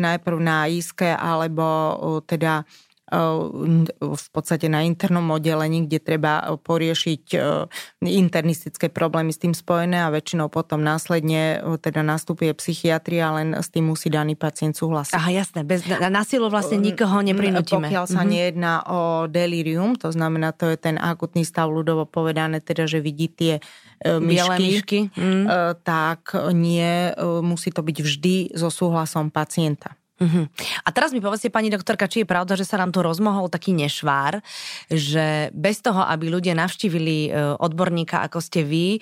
najprv 0.00 0.38
na 0.40 0.64
iske, 0.64 1.12
ale 1.12 1.43
alebo 1.44 1.68
teda 2.24 2.64
v 4.00 4.26
podstate 4.32 4.66
na 4.66 4.80
internom 4.80 5.28
oddelení, 5.36 5.84
kde 5.84 6.00
treba 6.00 6.40
poriešiť 6.56 7.36
internistické 8.00 8.88
problémy 8.88 9.28
s 9.28 9.38
tým 9.38 9.52
spojené 9.52 10.02
a 10.02 10.08
väčšinou 10.08 10.48
potom 10.48 10.80
následne 10.80 11.60
teda 11.84 12.00
nastupuje 12.00 12.56
psychiatria, 12.56 13.28
len 13.36 13.54
s 13.60 13.68
tým 13.68 13.92
musí 13.92 14.08
daný 14.08 14.40
pacient 14.40 14.74
súhlasiť. 14.74 15.14
Aha, 15.20 15.30
jasné, 15.36 15.68
bez, 15.68 15.84
na 15.86 16.24
silu 16.24 16.48
vlastne 16.48 16.80
nikoho 16.80 17.20
neprinútime. 17.20 17.92
Pokiaľ 17.92 18.04
sa 18.08 18.24
mm-hmm. 18.24 18.32
nejedná 18.32 18.74
o 18.88 19.00
delirium, 19.28 19.94
to 20.00 20.08
znamená, 20.08 20.56
to 20.56 20.72
je 20.72 20.80
ten 20.80 20.96
akutný 20.96 21.44
stav 21.44 21.68
ľudovo 21.68 22.08
povedané, 22.08 22.64
teda, 22.64 22.88
že 22.88 23.04
vidí 23.04 23.28
tie 23.28 23.60
myšky, 24.02 24.64
myšky. 24.64 24.98
Mm. 25.12 25.44
tak 25.84 26.34
nie, 26.56 27.12
musí 27.44 27.68
to 27.68 27.84
byť 27.84 27.98
vždy 28.00 28.56
so 28.56 28.72
súhlasom 28.72 29.28
pacienta. 29.28 29.92
Uh-huh. 30.14 30.46
A 30.86 30.88
teraz 30.94 31.10
mi 31.10 31.18
povedzte, 31.18 31.50
pani 31.50 31.74
doktorka, 31.74 32.06
či 32.06 32.22
je 32.22 32.30
pravda, 32.30 32.54
že 32.54 32.62
sa 32.62 32.78
nám 32.78 32.94
tu 32.94 33.02
rozmohol 33.02 33.50
taký 33.50 33.74
nešvár, 33.74 34.38
že 34.86 35.50
bez 35.50 35.82
toho, 35.82 36.06
aby 36.06 36.30
ľudia 36.30 36.54
navštívili 36.54 37.18
e, 37.26 37.30
odborníka, 37.58 38.22
ako 38.22 38.38
ste 38.38 38.62
vy, 38.62 38.98
e, 38.98 39.00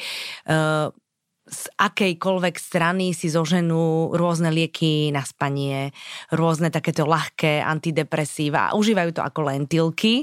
z 1.43 1.63
akejkoľvek 1.75 2.55
strany 2.57 3.13
si 3.13 3.27
zoženú 3.27 4.15
rôzne 4.15 4.55
lieky 4.55 5.11
na 5.11 5.27
spanie, 5.27 5.91
rôzne 6.31 6.71
takéto 6.71 7.03
ľahké 7.03 7.61
antidepresíva 7.61 8.73
užívajú 8.79 9.11
to 9.11 9.23
ako 9.27 9.51
lentilky 9.51 10.23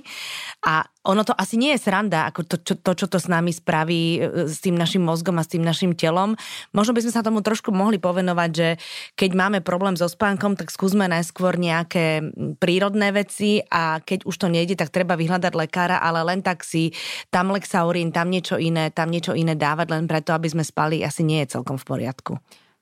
a 0.63 0.81
ono 1.09 1.25
to 1.25 1.33
asi 1.33 1.57
nie 1.57 1.73
je 1.73 1.81
sranda, 1.81 2.29
ako 2.29 2.45
to, 2.45 2.55
čo, 2.61 2.73
to, 2.77 2.91
čo 2.93 3.09
to 3.09 3.17
s 3.17 3.25
nami 3.25 3.49
spraví, 3.49 4.21
e, 4.21 4.45
s 4.45 4.61
tým 4.61 4.77
našim 4.77 5.01
mozgom 5.01 5.41
a 5.41 5.43
s 5.43 5.49
tým 5.49 5.65
našim 5.65 5.97
telom. 5.97 6.37
Možno 6.69 6.93
by 6.93 7.01
sme 7.01 7.13
sa 7.17 7.25
tomu 7.25 7.41
trošku 7.41 7.73
mohli 7.73 7.97
povenovať, 7.97 8.49
že 8.53 8.77
keď 9.17 9.31
máme 9.33 9.59
problém 9.65 9.97
so 9.97 10.05
spánkom, 10.05 10.53
tak 10.53 10.69
skúsme 10.69 11.09
najskôr 11.09 11.57
nejaké 11.57 12.21
prírodné 12.61 13.09
veci 13.09 13.65
a 13.73 13.97
keď 14.05 14.29
už 14.29 14.35
to 14.37 14.47
nejde, 14.53 14.77
tak 14.77 14.93
treba 14.93 15.17
vyhľadať 15.17 15.53
lekára, 15.57 15.97
ale 15.97 16.21
len 16.21 16.45
tak 16.45 16.61
si 16.61 16.93
tam 17.33 17.49
lexaurín, 17.49 18.13
tam 18.13 18.29
niečo 18.29 18.61
iné, 18.61 18.93
tam 18.93 19.09
niečo 19.09 19.33
iné 19.33 19.57
dávať 19.57 19.89
len 19.89 20.05
preto, 20.05 20.37
aby 20.37 20.45
sme 20.45 20.61
spali, 20.61 21.01
asi 21.01 21.25
nie 21.25 21.41
je 21.41 21.57
celkom 21.57 21.81
v 21.81 21.87
poriadku. 21.89 22.37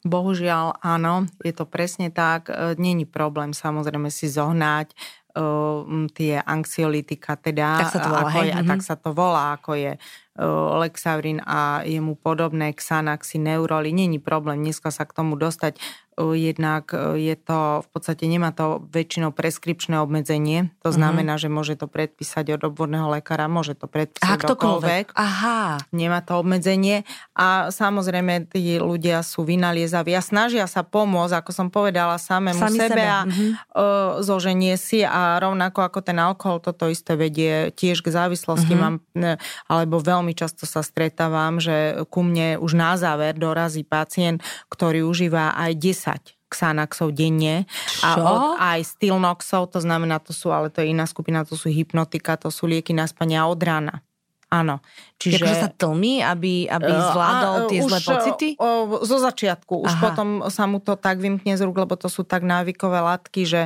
Bohužiaľ, 0.06 0.78
áno, 0.84 1.26
je 1.42 1.52
to 1.52 1.66
presne 1.66 2.14
tak. 2.14 2.48
E, 2.48 2.78
není 2.78 3.04
problém 3.04 3.52
samozrejme 3.52 4.14
si 4.14 4.30
zohnať 4.30 4.94
tie 6.14 6.42
anxiolitika, 6.42 7.38
teda 7.38 7.86
tak 7.86 7.94
sa 7.94 8.00
to 8.02 8.10
volá, 8.10 8.22
ako 8.28 8.40
je, 8.44 8.52
a 8.54 8.62
tak 8.62 8.80
mhm. 8.82 8.88
sa 8.88 8.96
to 8.96 9.10
volá, 9.14 9.46
ako 9.58 9.72
je 9.78 9.92
Lexaurin 10.86 11.42
a 11.46 11.82
jemu 11.84 12.16
podobné 12.16 12.74
Xanaxy, 12.74 13.42
Neuroli. 13.42 13.94
Není 13.94 14.20
problém 14.20 14.62
dneska 14.62 14.92
sa 14.92 15.06
k 15.06 15.14
tomu 15.14 15.36
dostať 15.36 15.82
jednak 16.18 16.90
e, 16.94 17.30
je 17.30 17.36
to, 17.38 17.86
v 17.86 17.88
podstate 17.94 18.26
nemá 18.26 18.50
to 18.50 18.82
väčšinou 18.90 19.30
preskripčné 19.30 20.02
obmedzenie, 20.02 20.74
to 20.82 20.90
mhm. 20.90 20.96
znamená, 20.98 21.38
mm-hmm. 21.38 21.54
že 21.54 21.54
môže 21.54 21.74
to 21.78 21.86
predpísať 21.86 22.58
od 22.58 22.74
obvodného 22.74 23.14
lekára, 23.14 23.46
môže 23.46 23.78
to 23.78 23.86
predpísať 23.86 24.42
ktokoľvek. 24.42 25.14
Aha. 25.14 25.78
Nemá 25.94 26.26
to 26.26 26.42
obmedzenie 26.42 27.06
a 27.38 27.70
samozrejme 27.70 28.50
tí 28.50 28.82
ľudia 28.82 29.22
sú 29.22 29.46
vynaliezaví 29.46 30.18
a 30.18 30.22
snažia 30.26 30.66
sa 30.66 30.82
pomôcť, 30.82 31.38
ako 31.38 31.52
som 31.54 31.68
povedala, 31.70 32.18
samému 32.18 32.58
Sami 32.58 32.80
sebe, 32.82 32.90
sebe 32.90 33.04
a 33.06 33.20
mm-hmm. 33.24 33.52
zoženie 34.26 34.74
si 34.80 35.06
a 35.06 35.38
rovnako 35.38 35.86
ako 35.86 36.00
ten 36.02 36.18
alkohol, 36.18 36.58
toto 36.58 36.90
isté 36.90 37.14
vedie 37.14 37.70
tiež 37.78 38.02
k 38.02 38.10
závislosti. 38.10 38.74
Mm-hmm. 38.74 39.06
Mám, 39.14 39.38
alebo 39.70 40.02
veľmi 40.02 40.27
často 40.34 40.66
sa 40.66 40.82
stretávam, 40.82 41.62
že 41.62 42.02
ku 42.10 42.26
mne 42.26 42.58
už 42.58 42.74
na 42.74 42.98
záver 42.98 43.38
dorazí 43.38 43.86
pacient, 43.86 44.42
ktorý 44.72 45.06
užíva 45.06 45.54
aj 45.54 45.72
10 45.78 45.98
10 45.98 46.38
Xanaxov 46.48 47.12
denne. 47.12 47.68
Čo? 47.68 48.08
A 48.08 48.10
od, 48.24 48.40
aj 48.56 48.80
Stilnoxov, 48.96 49.68
to 49.68 49.84
znamená, 49.84 50.24
to 50.24 50.32
sú, 50.32 50.56
ale 50.56 50.72
to 50.72 50.80
je 50.80 50.96
iná 50.96 51.04
skupina, 51.04 51.44
to 51.44 51.60
sú 51.60 51.68
hypnotika, 51.68 52.40
to 52.40 52.48
sú 52.48 52.72
lieky 52.72 52.96
na 52.96 53.04
spanie 53.04 53.36
od 53.44 53.60
rána. 53.60 54.00
Áno. 54.48 54.80
Čiže... 55.20 55.44
Akože 55.44 55.56
sa 55.60 55.70
tlmi, 55.76 56.24
aby, 56.24 56.72
aby 56.72 56.88
zvládol 56.88 57.56
a, 57.56 57.68
tie 57.68 57.80
už, 57.84 57.92
zlé 57.92 58.00
pocity? 58.00 58.48
O, 58.56 59.04
zo 59.04 59.20
začiatku. 59.20 59.84
Už 59.84 59.92
Aha. 59.92 60.04
potom 60.08 60.28
sa 60.48 60.64
mu 60.72 60.80
to 60.80 60.96
tak 60.96 61.20
vymkne 61.20 61.60
z 61.60 61.68
rúk, 61.68 61.84
lebo 61.84 62.00
to 62.00 62.08
sú 62.08 62.24
tak 62.24 62.48
návykové 62.48 63.04
látky, 63.04 63.44
že 63.44 63.62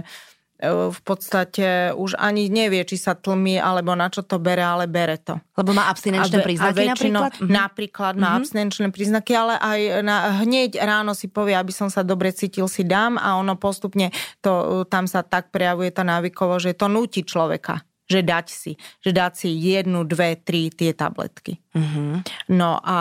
v 0.69 0.99
podstate 1.01 1.97
už 1.97 2.13
ani 2.21 2.45
nevie, 2.47 2.85
či 2.85 2.95
sa 2.95 3.17
tlmi, 3.17 3.57
alebo 3.57 3.97
na 3.97 4.13
čo 4.13 4.21
to 4.21 4.37
bere, 4.37 4.61
ale 4.61 4.85
bere 4.85 5.17
to. 5.17 5.41
Lebo 5.57 5.73
má 5.73 5.89
abstinenčné 5.89 6.37
a, 6.37 6.45
príznaky 6.45 6.69
a 6.69 6.93
väčšinou, 6.93 7.21
napríklad? 7.25 7.31
Mhm. 7.41 7.49
Napríklad 7.49 8.13
má 8.13 8.21
mm-hmm. 8.21 8.39
abstinenčné 8.39 8.87
príznaky, 8.93 9.31
ale 9.33 9.53
aj 9.57 9.79
na, 10.05 10.15
hneď 10.45 10.77
ráno 10.77 11.17
si 11.17 11.25
povie, 11.25 11.57
aby 11.57 11.73
som 11.73 11.89
sa 11.89 12.05
dobre 12.05 12.29
cítil, 12.29 12.69
si 12.69 12.85
dám 12.85 13.17
a 13.17 13.41
ono 13.41 13.57
postupne 13.57 14.13
to, 14.45 14.85
tam 14.85 15.09
sa 15.09 15.25
tak 15.25 15.49
prejavuje 15.49 15.89
tá 15.89 16.05
návykovo, 16.05 16.61
že 16.61 16.77
to 16.77 16.85
nutí 16.85 17.25
človeka 17.25 17.81
že 18.11 18.27
dať 18.27 18.47
si, 18.51 18.71
že 18.99 19.15
dať 19.15 19.31
si 19.39 19.49
jednu, 19.55 20.03
dve, 20.03 20.35
tri 20.35 20.67
tie 20.67 20.91
tabletky. 20.91 21.63
Mm-hmm. 21.71 22.11
No 22.51 22.83
a 22.83 22.99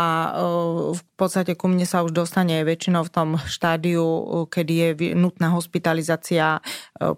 v 0.95 1.03
podstate 1.19 1.59
ku 1.59 1.67
mne 1.67 1.83
sa 1.83 2.07
už 2.07 2.15
dostane 2.15 2.63
väčšinou 2.63 3.03
v 3.03 3.11
tom 3.11 3.29
štádiu, 3.43 4.03
kedy 4.47 4.75
je 4.75 4.89
nutná 5.19 5.51
hospitalizácia, 5.51 6.63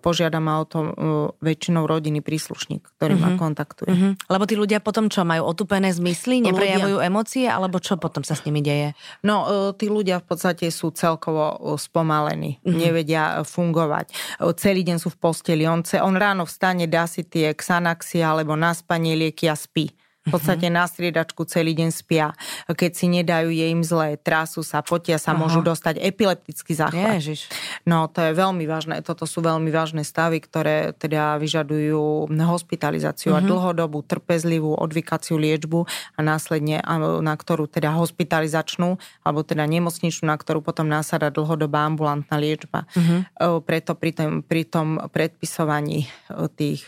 požiada 0.01 0.41
ma 0.41 0.59
o 0.61 0.65
to 0.65 0.97
väčšinou 1.45 1.85
rodiny 1.85 2.25
príslušník, 2.25 2.97
ktorý 2.97 3.15
mm-hmm. 3.21 3.37
ma 3.37 3.41
kontaktuje. 3.41 3.93
Mm-hmm. 3.93 4.13
Lebo 4.33 4.45
tí 4.49 4.55
ľudia 4.57 4.81
potom 4.81 5.13
čo, 5.13 5.29
majú 5.29 5.45
otupené 5.45 5.93
zmysly, 5.93 6.41
neprejavujú 6.41 6.97
ľudia... 6.99 7.09
emócie, 7.13 7.45
alebo 7.45 7.79
čo 7.79 8.01
potom 8.01 8.25
sa 8.25 8.33
s 8.33 8.49
nimi 8.49 8.65
deje? 8.65 8.97
No, 9.21 9.45
tí 9.77 9.93
ľudia 9.93 10.25
v 10.25 10.33
podstate 10.33 10.73
sú 10.73 10.91
celkovo 10.97 11.77
spomalení, 11.77 12.59
mm-hmm. 12.65 12.79
nevedia 12.81 13.25
fungovať. 13.45 14.09
Celý 14.57 14.89
deň 14.89 14.97
sú 14.99 15.13
v 15.13 15.21
posteli, 15.21 15.69
on, 15.69 15.85
on 15.85 16.15
ráno 16.17 16.49
vstane, 16.49 16.89
dá 16.89 17.05
si 17.05 17.29
tie 17.29 17.53
Xanaxy 17.53 18.25
alebo 18.25 18.57
na 18.57 18.73
spanie 18.73 19.15
lieky 19.15 19.53
a 19.53 19.55
spí. 19.55 19.93
V 20.23 20.39
podstate 20.39 20.71
na 20.71 20.87
striedačku 20.87 21.43
celý 21.51 21.75
deň 21.75 21.91
spia. 21.91 22.31
Keď 22.71 22.93
si 22.95 23.11
nedajú, 23.11 23.51
je 23.51 23.67
im 23.75 23.83
zlé, 23.83 24.15
trásu 24.15 24.63
sa, 24.63 24.79
potia 24.79 25.19
sa, 25.19 25.35
Aha. 25.35 25.41
môžu 25.43 25.67
dostať 25.67 25.99
epileptický 25.99 26.79
záchvat. 26.79 27.19
Ježiš. 27.19 27.51
No 27.83 28.07
to 28.07 28.23
je 28.23 28.33
veľmi 28.33 28.63
vážne, 28.71 29.03
toto 29.03 29.27
sú 29.27 29.43
veľmi 29.43 29.67
vážne 29.75 30.07
stavy, 30.07 30.39
ktoré 30.39 30.95
teda 30.95 31.43
vyžadujú 31.43 32.31
hospitalizáciu 32.31 33.35
uh-huh. 33.35 33.43
a 33.43 33.45
mhm. 33.45 33.51
dlhodobú, 33.51 33.99
trpezlivú 34.07 34.79
odvykaciu 34.79 35.35
liečbu 35.43 35.91
a 36.15 36.21
následne, 36.23 36.79
na 37.19 37.35
ktorú 37.35 37.67
teda 37.67 37.91
hospitalizačnú, 37.91 39.03
alebo 39.27 39.43
teda 39.43 39.67
nemocničnú, 39.67 40.31
na 40.31 40.39
ktorú 40.39 40.63
potom 40.63 40.87
násada 40.87 41.35
dlhodobá 41.35 41.83
ambulantná 41.83 42.39
liečba. 42.39 42.87
Uh-huh. 42.95 43.59
Preto 43.67 43.99
pri 43.99 44.15
tom, 44.15 44.31
pri 44.47 44.63
tom 44.71 45.03
predpisovaní 45.11 46.07
tých 46.55 46.87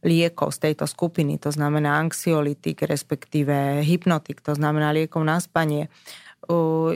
liekov 0.00 0.56
z 0.56 0.70
tejto 0.70 0.88
skupiny, 0.88 1.36
to 1.36 1.52
znamená 1.52 2.00
anxiolitik, 2.00 2.84
respektíve 2.84 3.84
hypnotik, 3.84 4.40
to 4.40 4.56
znamená 4.56 4.92
liekov 4.96 5.20
na 5.24 5.40
spanie, 5.40 5.92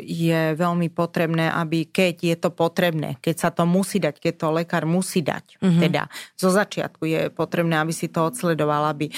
je 0.02 0.56
veľmi 0.56 0.90
potrebné, 0.90 1.46
aby 1.52 1.86
keď 1.86 2.14
je 2.26 2.36
to 2.40 2.50
potrebné, 2.50 3.20
keď 3.22 3.36
sa 3.38 3.50
to 3.54 3.68
musí 3.68 4.02
dať, 4.02 4.18
keď 4.18 4.34
to 4.40 4.48
lekár 4.50 4.84
musí 4.88 5.22
dať, 5.22 5.60
mm-hmm. 5.60 5.80
teda 5.84 6.02
zo 6.34 6.50
začiatku 6.50 7.04
je 7.06 7.20
potrebné, 7.30 7.78
aby 7.78 7.92
si 7.94 8.10
to 8.10 8.24
odsledoval, 8.26 8.90
aby 8.90 9.12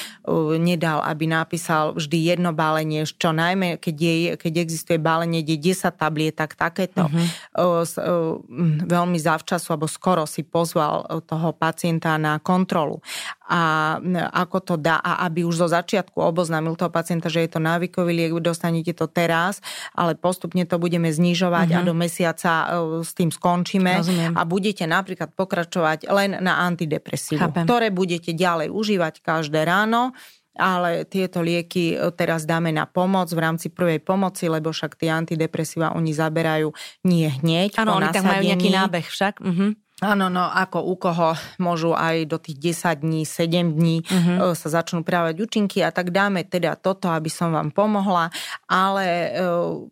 nedal, 0.60 1.00
aby 1.06 1.30
napísal 1.30 1.96
vždy 1.96 2.36
jedno 2.36 2.52
bálenie, 2.52 3.06
čo 3.06 3.32
najmä, 3.32 3.78
keď, 3.80 3.96
je, 3.96 4.14
keď 4.36 4.52
existuje 4.60 4.98
bálenie, 5.00 5.40
kde 5.40 5.72
10 5.72 5.94
tablietak, 5.94 6.58
takéto 6.58 7.08
mm-hmm. 7.08 8.84
veľmi 8.84 9.18
zavčasu 9.22 9.72
alebo 9.72 9.88
skoro 9.88 10.28
si 10.28 10.44
pozval 10.44 11.22
toho 11.24 11.54
pacienta 11.56 12.18
na 12.20 12.42
kontrolu 12.42 13.00
a 13.46 13.94
ako 14.34 14.58
to 14.58 14.74
dá 14.74 14.98
a 14.98 15.22
aby 15.30 15.46
už 15.46 15.62
zo 15.62 15.68
začiatku 15.70 16.18
oboznámil 16.18 16.74
toho 16.74 16.90
pacienta, 16.90 17.30
že 17.30 17.46
je 17.46 17.50
to 17.54 17.60
návykový 17.62 18.10
liek, 18.10 18.34
dostanete 18.42 18.90
to 18.90 19.06
teraz, 19.06 19.62
ale 19.94 20.18
postupne 20.18 20.66
to 20.66 20.82
budeme 20.82 21.06
znižovať 21.06 21.68
uh-huh. 21.70 21.78
a 21.78 21.80
mhm. 21.82 21.86
do 21.86 21.94
mesiaca 21.94 22.52
e, 22.52 22.66
s 23.06 23.14
tým 23.14 23.30
skončíme 23.30 24.02
Rozumiem. 24.02 24.34
a 24.34 24.42
budete 24.42 24.84
napríklad 24.90 25.30
pokračovať 25.38 26.10
len 26.10 26.42
na 26.42 26.66
antidepresívu, 26.66 27.38
Chápem. 27.38 27.64
ktoré 27.64 27.94
budete 27.94 28.34
ďalej 28.34 28.74
užívať 28.74 29.22
každé 29.22 29.62
ráno 29.62 30.10
ale 30.56 31.04
tieto 31.04 31.44
lieky 31.44 31.94
e, 31.94 31.96
teraz 32.16 32.48
dáme 32.48 32.72
na 32.72 32.88
pomoc 32.88 33.28
v 33.28 33.44
rámci 33.44 33.68
prvej 33.68 34.00
pomoci, 34.00 34.48
lebo 34.48 34.72
však 34.72 34.96
tie 34.96 35.12
antidepresíva 35.12 35.92
oni 35.92 36.16
zaberajú 36.16 36.72
nie 37.04 37.28
hneď. 37.28 37.76
Áno, 37.76 38.00
oni 38.00 38.08
tam 38.08 38.24
majú 38.24 38.40
nejaký 38.40 38.72
nábeh 38.72 39.04
však. 39.04 39.44
Uh-huh 39.44 39.76
Áno, 40.04 40.28
no 40.28 40.44
ako 40.44 40.92
u 40.92 40.94
koho 41.00 41.32
môžu 41.56 41.96
aj 41.96 42.28
do 42.28 42.36
tých 42.36 42.84
10 42.84 43.00
dní, 43.00 43.24
7 43.24 43.80
dní 43.80 44.04
uh-huh. 44.04 44.52
sa 44.52 44.68
začnú 44.68 45.00
prejavať 45.00 45.40
účinky 45.40 45.80
a 45.80 45.88
tak 45.88 46.12
dáme 46.12 46.44
teda 46.44 46.76
toto, 46.76 47.08
aby 47.08 47.32
som 47.32 47.48
vám 47.48 47.72
pomohla, 47.72 48.28
ale 48.68 49.04
e, 49.08 49.28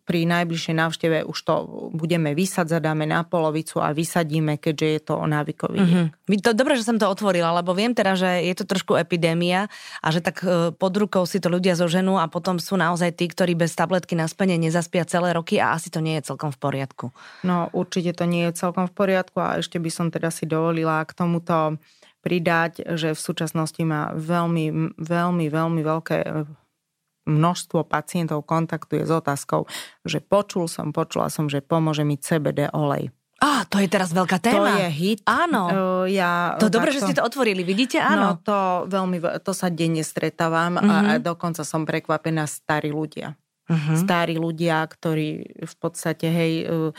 pri 0.05 0.29
najbližšej 0.29 0.75
návšteve 0.77 1.17
už 1.25 1.37
to 1.41 1.53
budeme 1.97 2.37
vysadzať, 2.37 2.85
dáme 2.85 3.09
na 3.09 3.25
polovicu 3.25 3.81
a 3.81 3.97
vysadíme, 3.97 4.61
keďže 4.61 4.87
je 4.93 5.01
to 5.09 5.13
o 5.17 5.25
návykový 5.25 5.79
uh-huh. 5.81 6.05
to, 6.37 6.53
Dobre, 6.53 6.77
že 6.77 6.85
som 6.85 7.01
to 7.01 7.09
otvorila, 7.09 7.57
lebo 7.57 7.73
viem 7.73 7.97
teda, 7.97 8.13
že 8.13 8.45
je 8.45 8.53
to 8.61 8.69
trošku 8.69 8.93
epidémia 9.01 9.73
a 10.05 10.07
že 10.13 10.21
tak 10.21 10.45
e, 10.45 10.69
pod 10.69 10.93
rukou 11.01 11.25
si 11.25 11.41
to 11.41 11.49
ľudia 11.49 11.73
zoženú 11.73 12.21
a 12.21 12.29
potom 12.29 12.61
sú 12.61 12.77
naozaj 12.77 13.09
tí, 13.17 13.25
ktorí 13.25 13.57
bez 13.57 13.73
tabletky 13.73 14.13
na 14.13 14.29
spenie 14.29 14.61
nezaspia 14.61 15.01
celé 15.01 15.33
roky 15.33 15.57
a 15.57 15.73
asi 15.73 15.89
to 15.89 15.97
nie 15.97 16.21
je 16.21 16.29
celkom 16.29 16.53
v 16.53 16.61
poriadku. 16.61 17.05
No 17.41 17.73
určite 17.73 18.13
to 18.13 18.29
nie 18.29 18.53
je 18.53 18.61
celkom 18.61 18.85
v 18.85 18.93
poriadku 18.93 19.41
a 19.41 19.57
ešte 19.57 19.81
by 19.81 19.94
som 19.95 20.11
teda 20.11 20.27
si 20.27 20.43
dovolila 20.43 20.99
k 21.07 21.15
tomuto 21.15 21.79
pridať, 22.19 22.83
že 22.99 23.15
v 23.15 23.21
súčasnosti 23.21 23.79
má 23.85 24.11
veľmi, 24.11 24.97
veľmi, 24.99 25.45
veľmi 25.47 25.81
veľké 25.85 26.17
eh, 26.25 26.43
množstvo 27.25 27.85
pacientov 27.85 28.43
kontaktuje 28.45 29.05
s 29.05 29.11
otázkou, 29.13 29.65
že 30.05 30.21
počul 30.21 30.67
som, 30.67 30.91
počula 30.91 31.31
som, 31.31 31.47
že 31.47 31.63
pomôže 31.63 32.03
mi 32.03 32.17
CBD 32.17 32.69
olej. 32.73 33.13
Á, 33.35 33.67
to 33.67 33.83
je 33.83 33.91
teraz 33.91 34.15
veľká 34.15 34.39
téma. 34.39 34.79
To 34.79 34.87
je 34.87 34.89
hit. 34.95 35.19
Áno. 35.27 35.63
Uh, 35.67 36.05
ja, 36.07 36.55
to 36.55 36.71
dobre, 36.71 36.95
že 36.95 37.03
ste 37.03 37.17
to 37.19 37.25
otvorili, 37.25 37.67
vidíte? 37.67 37.99
Áno. 37.99 38.39
No, 38.39 38.39
to 38.39 38.87
veľmi, 38.87 39.19
to 39.43 39.51
sa 39.51 39.67
denne 39.67 40.07
stretávam 40.07 40.79
uh-huh. 40.79 40.87
a, 40.87 40.95
a 40.95 41.13
mhm. 41.19 41.23
dokonca 41.25 41.67
som 41.67 41.83
prekvapená 41.83 42.47
starí 42.47 42.95
ľudia. 42.95 43.35
Uh-huh. 43.65 43.97
Starí 43.97 44.39
ľudia, 44.39 44.85
ktorí 44.87 45.61
v 45.67 45.75
podstate, 45.81 46.31
hej, 46.31 46.53
uh, 46.69 46.95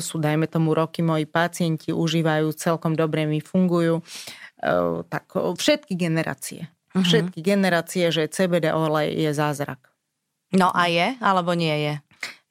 sú, 0.00 0.16
dajme 0.16 0.48
tomu, 0.48 0.72
roky 0.72 1.04
moji 1.04 1.28
pacienti, 1.28 1.92
užívajú, 1.92 2.56
celkom 2.56 2.96
dobre 2.96 3.28
mi 3.28 3.44
fungujú. 3.44 4.00
E, 4.60 5.04
tak 5.06 5.28
všetky 5.34 5.92
generácie. 5.94 6.72
Uh-huh. 6.94 7.04
Všetky 7.04 7.42
generácie, 7.44 8.08
že 8.08 8.30
CBD 8.30 8.72
olej 8.72 9.12
je 9.12 9.30
zázrak. 9.34 9.92
No 10.54 10.70
a 10.70 10.86
je, 10.86 11.18
alebo 11.18 11.52
nie 11.52 11.74
je? 11.74 11.94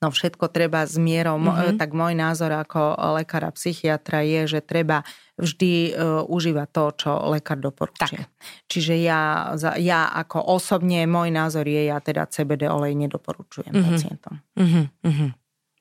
No 0.04 0.12
všetko 0.12 0.52
treba 0.52 0.84
s 0.84 1.00
mierom. 1.00 1.48
Uh-huh. 1.48 1.80
Tak 1.80 1.96
môj 1.96 2.12
názor 2.12 2.52
ako 2.52 3.00
lekára 3.16 3.48
psychiatra 3.56 4.20
je, 4.22 4.60
že 4.60 4.60
treba 4.60 5.08
vždy 5.40 5.96
uh, 5.96 6.22
užívať 6.28 6.68
to, 6.70 6.84
čo 7.00 7.12
lekár 7.32 7.58
doporučuje. 7.58 8.22
Tak. 8.22 8.30
Čiže 8.68 9.00
ja, 9.00 9.56
ja 9.80 10.12
ako 10.12 10.44
osobne, 10.44 11.08
môj 11.08 11.32
názor 11.32 11.66
je, 11.66 11.88
ja 11.88 11.98
teda 12.04 12.28
CBD 12.28 12.68
olej 12.68 12.94
nedoporučujem 13.00 13.72
uh-huh. 13.72 13.88
pacientom. 13.96 14.36
Uh-huh. 14.60 15.32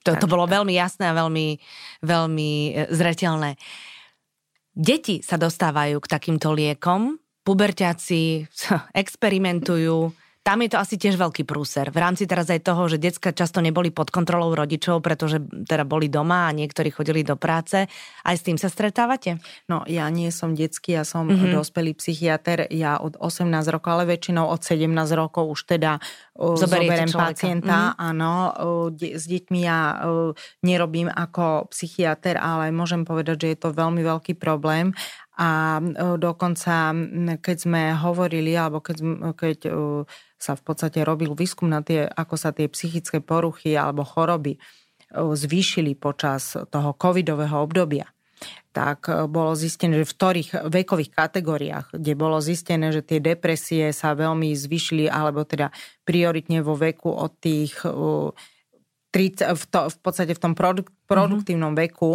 To, 0.02 0.18
to 0.18 0.26
bolo 0.26 0.50
veľmi 0.50 0.74
jasné 0.74 1.10
a 1.10 1.16
veľmi, 1.16 1.58
veľmi 2.02 2.50
e, 2.70 2.70
zretelné. 2.90 3.56
Deti 4.72 5.20
sa 5.20 5.36
dostávajú 5.36 6.00
k 6.00 6.10
takýmto 6.10 6.50
liekom, 6.56 7.20
puberťáci 7.44 8.46
experimentujú, 9.02 10.12
tam 10.42 10.58
je 10.58 10.74
to 10.74 10.78
asi 10.82 10.98
tiež 10.98 11.14
veľký 11.22 11.46
prúser. 11.46 11.94
V 11.94 12.02
rámci 12.02 12.26
teraz 12.26 12.50
aj 12.50 12.66
toho, 12.66 12.90
že 12.90 12.98
decka 12.98 13.30
často 13.30 13.62
neboli 13.62 13.94
pod 13.94 14.10
kontrolou 14.10 14.50
rodičov, 14.58 14.98
pretože 14.98 15.38
teda 15.38 15.86
boli 15.86 16.10
doma 16.10 16.50
a 16.50 16.54
niektorí 16.54 16.90
chodili 16.90 17.22
do 17.22 17.38
práce. 17.38 17.86
Aj 18.26 18.34
s 18.34 18.42
tým 18.42 18.58
sa 18.58 18.66
stretávate? 18.66 19.38
No, 19.70 19.86
ja 19.86 20.10
nie 20.10 20.34
som 20.34 20.58
detský, 20.58 20.98
ja 20.98 21.06
som 21.06 21.30
mm-hmm. 21.30 21.54
dospelý 21.54 21.94
psychiatr. 21.94 22.66
Ja 22.74 22.98
od 22.98 23.14
18 23.22 23.54
rokov, 23.70 23.90
ale 23.94 24.18
väčšinou 24.18 24.50
od 24.50 24.66
17 24.66 24.90
rokov 25.14 25.46
už 25.46 25.78
teda 25.78 26.02
Zoberiete 26.32 26.64
zoberiem 26.64 27.08
človeka. 27.12 27.28
pacienta. 27.28 27.78
Mm-hmm. 27.92 28.08
Áno, 28.08 28.32
de- 28.96 29.14
s 29.20 29.24
deťmi 29.28 29.60
ja 29.68 30.00
nerobím 30.64 31.12
ako 31.12 31.68
psychiatr, 31.68 32.40
ale 32.40 32.72
môžem 32.72 33.04
povedať, 33.04 33.36
že 33.44 33.48
je 33.52 33.58
to 33.60 33.76
veľmi 33.76 34.00
veľký 34.00 34.40
problém 34.40 34.96
a 35.36 35.80
dokonca, 36.16 36.92
keď 37.40 37.56
sme 37.56 37.82
hovorili, 37.96 38.52
alebo 38.56 38.80
keď, 38.80 38.96
keď 39.32 39.58
sa 40.36 40.52
v 40.56 40.62
podstate 40.64 41.04
robil 41.04 41.32
výskum 41.36 41.68
na 41.68 41.84
tie, 41.84 42.04
ako 42.04 42.34
sa 42.36 42.52
tie 42.52 42.68
psychické 42.68 43.20
poruchy 43.20 43.76
alebo 43.76 44.04
choroby 44.04 44.56
zvýšili 45.12 45.96
počas 45.96 46.56
toho 46.72 46.96
covidového 46.96 47.60
obdobia, 47.60 48.08
tak 48.72 49.06
bolo 49.28 49.52
zistené, 49.52 50.00
že 50.00 50.08
v 50.08 50.16
ktorých 50.16 50.50
vekových 50.72 51.12
kategóriách, 51.12 51.86
kde 51.92 52.12
bolo 52.16 52.40
zistené, 52.40 52.88
že 52.88 53.04
tie 53.04 53.20
depresie 53.20 53.92
sa 53.92 54.16
veľmi 54.16 54.56
zvýšili, 54.56 55.12
alebo 55.12 55.44
teda 55.44 55.68
prioritne 56.08 56.64
vo 56.64 56.72
veku 56.74 57.12
od 57.12 57.32
tých 57.36 57.84
30, 59.12 59.52
v, 59.52 59.64
to, 59.68 59.80
v 59.92 59.96
podstate 60.00 60.32
v 60.32 60.40
tom 60.40 60.56
produk, 60.56 60.88
mhm. 60.88 60.96
produktívnom 61.04 61.76
mm-hmm. 61.76 61.92
veku 61.92 62.12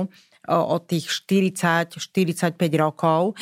od 0.47 0.81
tých 0.87 1.11
40-45 1.27 2.55
rokov, 2.79 3.35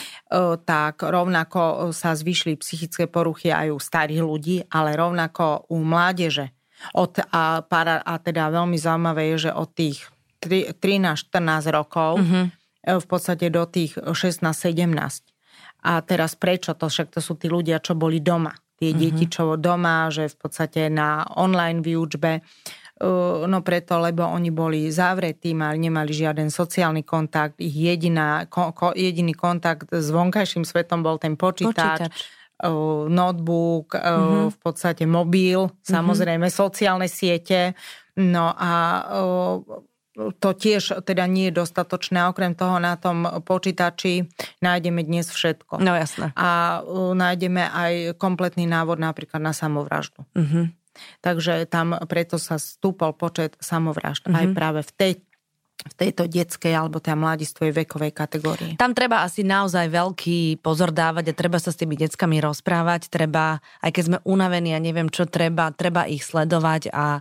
tak 0.66 1.06
rovnako 1.06 1.94
sa 1.94 2.18
zvyšli 2.18 2.58
psychické 2.58 3.06
poruchy 3.06 3.54
aj 3.54 3.70
u 3.70 3.78
starých 3.78 4.26
ľudí, 4.26 4.58
ale 4.74 4.98
rovnako 4.98 5.70
u 5.70 5.86
mládeže. 5.86 6.50
Od, 6.98 7.14
a, 7.30 7.62
para, 7.62 8.02
a 8.02 8.18
teda 8.18 8.50
veľmi 8.50 8.76
zaujímavé 8.76 9.38
je, 9.38 9.48
že 9.48 9.52
od 9.54 9.70
tých 9.70 10.10
13-14 10.42 11.70
rokov 11.70 12.26
mm-hmm. 12.26 12.46
V 12.86 13.06
podstate 13.06 13.50
do 13.50 13.66
tých 13.66 13.98
16-17. 13.98 15.26
A 15.86 16.02
teraz 16.02 16.38
prečo 16.38 16.78
to? 16.78 16.90
Však 16.90 17.14
to 17.14 17.20
sú 17.22 17.38
tí 17.38 17.50
ľudia, 17.50 17.82
čo 17.82 17.98
boli 17.98 18.22
doma. 18.22 18.54
Tie 18.78 18.92
mm-hmm. 18.92 19.02
deti, 19.02 19.26
čo 19.30 19.58
doma, 19.58 20.10
že 20.14 20.30
v 20.30 20.38
podstate 20.38 20.90
na 20.94 21.26
online 21.38 21.82
výučbe 21.82 22.46
No 23.46 23.60
preto, 23.60 24.00
lebo 24.00 24.24
oni 24.24 24.56
boli 24.56 24.88
zavretí, 24.88 25.52
mali, 25.52 25.84
nemali 25.84 26.16
žiaden 26.16 26.48
sociálny 26.48 27.04
kontakt, 27.04 27.60
ich 27.60 27.76
jediná, 27.76 28.48
ko, 28.48 28.72
ko, 28.72 28.96
jediný 28.96 29.36
kontakt 29.36 29.92
s 29.92 30.08
vonkajším 30.16 30.64
svetom 30.64 31.04
bol 31.04 31.20
ten 31.20 31.36
počítač. 31.36 32.08
počítač 32.08 32.16
notebook, 33.12 34.00
mm-hmm. 34.00 34.48
v 34.48 34.58
podstate 34.64 35.04
mobil, 35.04 35.68
mm-hmm. 35.68 35.92
samozrejme 35.92 36.48
sociálne 36.48 37.12
siete. 37.12 37.76
No 38.16 38.48
a 38.56 39.04
to 40.16 40.50
tiež 40.56 41.04
teda 41.04 41.28
nie 41.28 41.52
je 41.52 41.60
dostatočné. 41.60 42.32
Okrem 42.32 42.56
toho 42.56 42.80
na 42.80 42.96
tom 42.96 43.28
počítači 43.44 44.32
nájdeme 44.64 45.04
dnes 45.04 45.28
všetko. 45.28 45.84
No 45.84 45.92
jasné. 45.92 46.32
A 46.40 46.80
nájdeme 47.14 47.68
aj 47.68 47.94
kompletný 48.16 48.64
návod 48.66 48.98
napríklad 48.98 49.44
na 49.44 49.52
samovraždu. 49.52 50.24
Mm-hmm. 50.34 50.66
Takže 51.20 51.68
tam 51.68 52.00
preto 52.08 52.40
sa 52.40 52.56
stúpol 52.56 53.12
počet 53.12 53.60
samovražd 53.60 54.32
mm-hmm. 54.32 54.40
aj 54.40 54.46
mhm. 54.48 54.56
práve 54.56 54.82
v 54.88 54.92
tej 54.96 55.14
v 55.86 55.94
tejto 55.94 56.26
detskej 56.26 56.74
alebo 56.74 56.98
teda 56.98 57.20
mladistvej 57.20 57.70
vekovej 57.84 58.16
kategórii. 58.16 58.74
Tam 58.80 58.96
treba 58.98 59.22
asi 59.22 59.46
naozaj 59.46 59.92
veľký 59.92 60.64
pozor 60.64 60.90
dávať 60.90 61.30
a 61.30 61.38
treba 61.38 61.62
sa 61.62 61.70
s 61.70 61.78
tými 61.78 61.94
deckami 62.00 62.42
rozprávať, 62.42 63.12
treba, 63.12 63.62
aj 63.84 63.92
keď 63.94 64.04
sme 64.08 64.18
unavení 64.26 64.74
a 64.74 64.82
neviem 64.82 65.12
čo 65.12 65.30
treba, 65.30 65.70
treba 65.76 66.10
ich 66.10 66.26
sledovať 66.26 66.90
a 66.90 67.20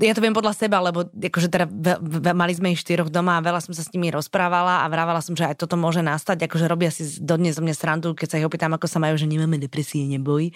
ja 0.00 0.16
to 0.16 0.24
viem 0.24 0.32
podľa 0.32 0.56
seba, 0.56 0.80
lebo 0.80 1.04
akože 1.04 1.52
teda 1.52 1.68
ve, 1.68 2.00
ve, 2.00 2.32
mali 2.32 2.56
sme 2.56 2.72
ich 2.72 2.80
štyroch 2.80 3.12
doma 3.12 3.36
a 3.36 3.44
veľa 3.44 3.60
som 3.60 3.76
sa 3.76 3.84
s 3.84 3.92
nimi 3.92 4.08
rozprávala 4.08 4.80
a 4.80 4.86
vrávala 4.88 5.20
som, 5.20 5.36
že 5.36 5.44
aj 5.44 5.60
toto 5.60 5.76
môže 5.76 6.00
nastať, 6.00 6.48
akože 6.48 6.64
robia 6.64 6.88
si 6.88 7.04
dodnes 7.20 7.60
zo 7.60 7.62
mňa 7.62 7.76
srandu, 7.76 8.16
keď 8.16 8.28
sa 8.32 8.36
ich 8.40 8.48
opýtam, 8.48 8.72
ako 8.72 8.88
sa 8.88 8.96
majú, 8.96 9.20
že 9.20 9.28
nemáme 9.28 9.60
depresie, 9.60 10.08
neboj. 10.08 10.48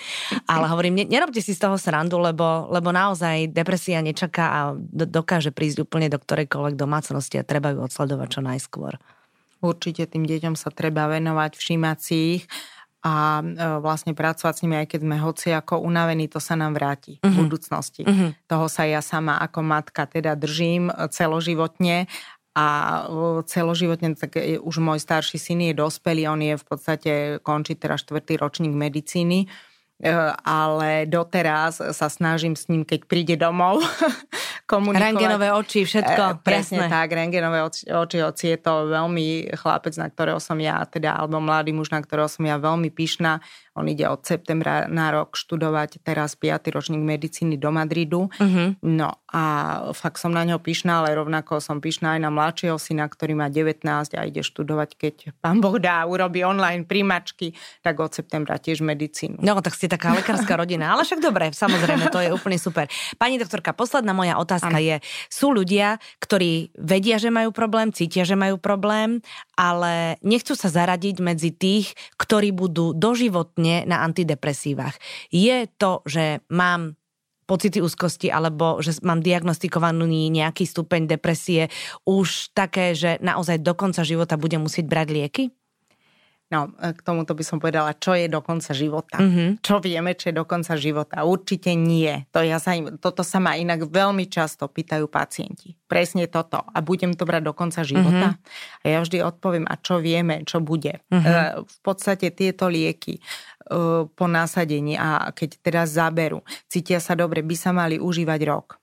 Ale 0.48 0.64
hovorím, 0.72 1.00
ne, 1.00 1.04
nerobte 1.04 1.44
si 1.44 1.52
z 1.52 1.60
toho 1.68 1.76
srandu, 1.76 2.16
lebo, 2.16 2.72
lebo 2.72 2.88
naozaj 2.96 3.52
depresia 3.52 4.00
nečaká 4.00 4.46
a 4.48 4.60
do, 4.72 5.04
dokáže 5.04 5.52
prísť 5.52 5.84
úplne 5.84 6.08
do 6.08 6.16
ktorejkoľvek 6.16 6.74
domácnosti 6.80 7.36
a 7.36 7.44
treba 7.44 7.76
ju 7.76 7.84
odsledovať 7.84 8.28
čo 8.32 8.40
najskôr. 8.40 8.96
Určite 9.60 10.08
tým 10.08 10.24
deťom 10.24 10.56
sa 10.56 10.72
treba 10.72 11.08
venovať, 11.12 11.60
všímať 11.60 11.98
si 12.00 12.16
ich 12.40 12.44
a 13.06 13.38
e, 13.38 13.44
vlastne 13.78 14.18
pracovať 14.18 14.54
s 14.58 14.62
nimi, 14.66 14.82
aj 14.82 14.90
keď 14.90 15.00
sme 15.06 15.16
hoci 15.22 15.54
ako 15.54 15.78
unavení, 15.78 16.26
to 16.26 16.42
sa 16.42 16.58
nám 16.58 16.74
vráti 16.74 17.22
uh-huh. 17.22 17.30
v 17.30 17.34
mhm. 17.38 17.40
budúcnosti. 17.46 18.02
Uh-huh. 18.02 18.34
Toho 18.50 18.66
sa 18.66 18.82
ja 18.82 18.98
sama 18.98 19.38
ako 19.38 19.62
matka 19.62 20.10
teda 20.10 20.34
držím 20.34 20.90
celoživotne 21.14 22.10
a 22.58 22.66
e, 23.06 23.46
celoživotne, 23.46 24.18
tak 24.18 24.34
už 24.58 24.74
môj 24.82 24.98
starší 24.98 25.38
syn 25.38 25.70
je 25.70 25.74
dospelý, 25.78 26.26
on 26.26 26.42
je 26.42 26.54
v 26.58 26.64
podstate, 26.66 27.12
končí 27.46 27.78
teraz 27.78 28.02
štvrtý 28.02 28.42
ročník 28.42 28.74
medicíny, 28.74 29.46
e, 29.46 29.48
ale 30.44 31.08
doteraz 31.08 31.80
sa 31.80 32.08
snažím 32.12 32.52
s 32.52 32.68
ním, 32.68 32.84
keď 32.84 33.00
príde 33.08 33.34
domov, 33.40 33.80
komunikovať. 34.70 35.08
Rengenové 35.14 35.48
oči, 35.54 35.88
všetko. 35.88 36.22
E, 36.22 36.32
presne 36.42 36.84
presne 36.84 36.92
tak, 36.92 37.08
rengenové 37.14 37.58
oči, 37.64 37.82
oči, 37.88 38.18
oči 38.20 38.46
je 38.52 38.58
to 38.60 38.90
veľmi 38.92 39.56
chlapec, 39.56 39.94
na 39.96 40.10
ktorého 40.10 40.42
som 40.42 40.58
ja, 40.58 40.82
teda, 40.84 41.16
alebo 41.16 41.38
mladý 41.40 41.72
muž, 41.72 41.94
na 41.94 42.02
ktorého 42.02 42.28
som 42.28 42.44
ja 42.44 42.58
veľmi 42.58 42.90
pyšná. 42.92 43.40
On 43.76 43.84
ide 43.84 44.08
od 44.08 44.24
septembra 44.24 44.88
na 44.88 45.12
rok 45.12 45.36
študovať 45.36 46.00
teraz 46.00 46.32
5. 46.32 46.72
ročník 46.72 47.04
medicíny 47.04 47.60
do 47.60 47.68
Madridu. 47.68 48.32
Uh-huh. 48.32 48.72
No 48.80 49.20
a 49.28 49.44
fakt 49.92 50.16
som 50.16 50.32
na 50.32 50.48
neho 50.48 50.56
pyšná, 50.56 51.04
ale 51.04 51.12
rovnako 51.12 51.60
som 51.60 51.84
pyšná 51.84 52.16
aj 52.16 52.20
na 52.24 52.30
mladšieho 52.32 52.80
syna, 52.80 53.04
ktorý 53.04 53.36
má 53.36 53.52
19 53.52 53.84
a 54.16 54.20
ide 54.24 54.40
študovať, 54.40 54.96
keď 54.96 55.14
pán 55.44 55.60
Boh 55.60 55.76
dá, 55.76 56.08
urobí 56.08 56.40
online 56.40 56.88
primačky, 56.88 57.52
tak 57.84 58.00
od 58.00 58.16
septembra 58.16 58.56
tiež 58.56 58.80
medicínu. 58.80 59.44
No 59.44 59.60
tak 59.60 59.76
ste 59.76 59.85
taká 59.88 60.12
lekárska 60.16 60.58
rodina, 60.58 60.92
ale 60.92 61.06
však 61.06 61.22
dobre, 61.22 61.54
samozrejme, 61.54 62.10
to 62.10 62.20
je 62.20 62.30
úplne 62.34 62.58
super. 62.58 62.90
Pani 63.16 63.38
doktorka, 63.38 63.72
posledná 63.72 64.10
moja 64.10 64.36
otázka 64.36 64.56
otázka 64.56 64.78
ano. 64.80 64.86
je, 64.88 64.96
sú 65.28 65.52
ľudia, 65.52 66.00
ktorí 66.18 66.74
vedia, 66.80 67.20
že 67.20 67.28
majú 67.28 67.52
problém, 67.52 67.92
cítia, 67.92 68.24
že 68.24 68.34
majú 68.34 68.56
problém, 68.56 69.20
ale 69.54 70.16
nechcú 70.24 70.56
sa 70.56 70.72
zaradiť 70.72 71.22
medzi 71.22 71.52
tých, 71.52 71.92
ktorí 72.16 72.56
budú 72.56 72.96
doživotne 72.96 73.84
na 73.84 74.02
antidepresívach. 74.02 74.96
Je 75.28 75.68
to, 75.76 76.00
že 76.08 76.42
mám 76.48 76.98
pocity 77.46 77.78
úzkosti 77.78 78.26
alebo 78.26 78.82
že 78.82 78.98
mám 79.06 79.22
diagnostikovaný 79.22 80.34
nejaký 80.34 80.66
stupeň 80.66 81.06
depresie 81.06 81.70
už 82.02 82.50
také, 82.50 82.98
že 82.98 83.22
naozaj 83.22 83.62
do 83.62 83.70
konca 83.78 84.02
života 84.02 84.34
budem 84.34 84.66
musieť 84.66 84.90
brať 84.90 85.08
lieky? 85.14 85.44
No, 86.46 86.70
e, 86.78 86.94
k 86.94 87.00
tomuto 87.02 87.34
by 87.34 87.42
som 87.42 87.58
povedala, 87.58 87.98
čo 87.98 88.14
je 88.14 88.30
do 88.30 88.38
konca 88.38 88.70
života. 88.70 89.18
Mm-hmm. 89.18 89.66
Čo 89.66 89.82
vieme, 89.82 90.14
čo 90.14 90.30
je 90.30 90.38
do 90.38 90.46
konca 90.46 90.78
života? 90.78 91.26
Určite 91.26 91.74
nie. 91.74 92.22
To 92.30 92.38
ja 92.38 92.62
sa 92.62 92.78
im, 92.78 93.02
toto 93.02 93.26
sa 93.26 93.42
ma 93.42 93.58
inak 93.58 93.90
veľmi 93.90 94.30
často 94.30 94.70
pýtajú 94.70 95.10
pacienti. 95.10 95.74
Presne 95.90 96.30
toto. 96.30 96.62
A 96.62 96.78
budem 96.86 97.18
to 97.18 97.26
brať 97.26 97.50
do 97.50 97.54
konca 97.54 97.82
života? 97.82 98.38
Mm-hmm. 98.38 98.82
A 98.82 98.86
ja 98.86 98.98
vždy 99.02 99.18
odpoviem, 99.26 99.66
a 99.66 99.74
čo 99.74 99.98
vieme, 99.98 100.46
čo 100.46 100.62
bude. 100.62 101.02
Mm-hmm. 101.10 101.66
V 101.66 101.78
podstate 101.82 102.30
tieto 102.30 102.70
lieky 102.70 103.18
e, 103.18 103.20
po 104.06 104.26
násadení 104.30 104.94
a 104.94 105.34
keď 105.34 105.58
teraz 105.58 105.98
zaberú, 105.98 106.46
cítia 106.70 107.02
sa 107.02 107.18
dobre, 107.18 107.42
by 107.42 107.56
sa 107.58 107.74
mali 107.74 107.98
užívať 107.98 108.40
rok. 108.46 108.78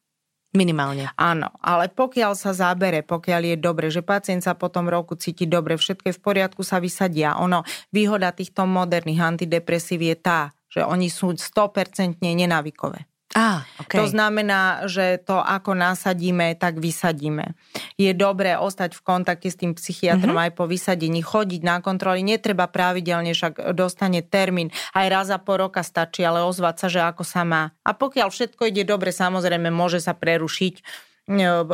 Minimálne. 0.54 1.10
Áno, 1.18 1.50
ale 1.66 1.90
pokiaľ 1.90 2.38
sa 2.38 2.54
zábere, 2.54 3.02
pokiaľ 3.02 3.42
je 3.42 3.58
dobre, 3.58 3.90
že 3.90 4.06
pacient 4.06 4.46
sa 4.46 4.54
po 4.54 4.70
tom 4.70 4.86
roku 4.86 5.18
cíti 5.18 5.50
dobre, 5.50 5.82
všetko 5.82 6.14
v 6.14 6.22
poriadku, 6.22 6.62
sa 6.62 6.78
vysadia. 6.78 7.42
Ono, 7.42 7.66
výhoda 7.90 8.30
týchto 8.30 8.70
moderných 8.70 9.34
antidepresív 9.34 10.06
je 10.06 10.16
tá, 10.22 10.54
že 10.70 10.86
oni 10.86 11.10
sú 11.10 11.34
100% 11.34 12.22
nenávykové. 12.22 13.13
Ah, 13.34 13.66
okay. 13.82 13.98
To 13.98 14.06
znamená, 14.06 14.86
že 14.86 15.18
to 15.18 15.42
ako 15.42 15.74
nasadíme, 15.74 16.54
tak 16.54 16.78
vysadíme. 16.78 17.58
Je 17.98 18.14
dobré 18.14 18.54
ostať 18.54 18.94
v 18.94 19.02
kontakte 19.02 19.50
s 19.50 19.58
tým 19.58 19.74
psychiatrom 19.74 20.38
mm-hmm. 20.38 20.54
aj 20.54 20.58
po 20.58 20.70
vysadení, 20.70 21.26
chodiť 21.26 21.62
na 21.66 21.82
kontroly. 21.82 22.22
Netreba 22.22 22.70
pravidelne, 22.70 23.34
však 23.34 23.74
dostane 23.74 24.22
termín. 24.22 24.70
Aj 24.94 25.10
raz 25.10 25.34
za 25.34 25.42
pol 25.42 25.66
roka 25.66 25.82
stačí, 25.82 26.22
ale 26.22 26.46
ozvať 26.46 26.76
sa, 26.78 26.88
že 26.94 27.02
ako 27.02 27.26
sa 27.26 27.42
má. 27.42 27.74
A 27.82 27.98
pokiaľ 27.98 28.30
všetko 28.30 28.70
ide 28.70 28.86
dobre, 28.86 29.10
samozrejme 29.10 29.74
môže 29.74 29.98
sa 29.98 30.14
prerušiť 30.14 30.86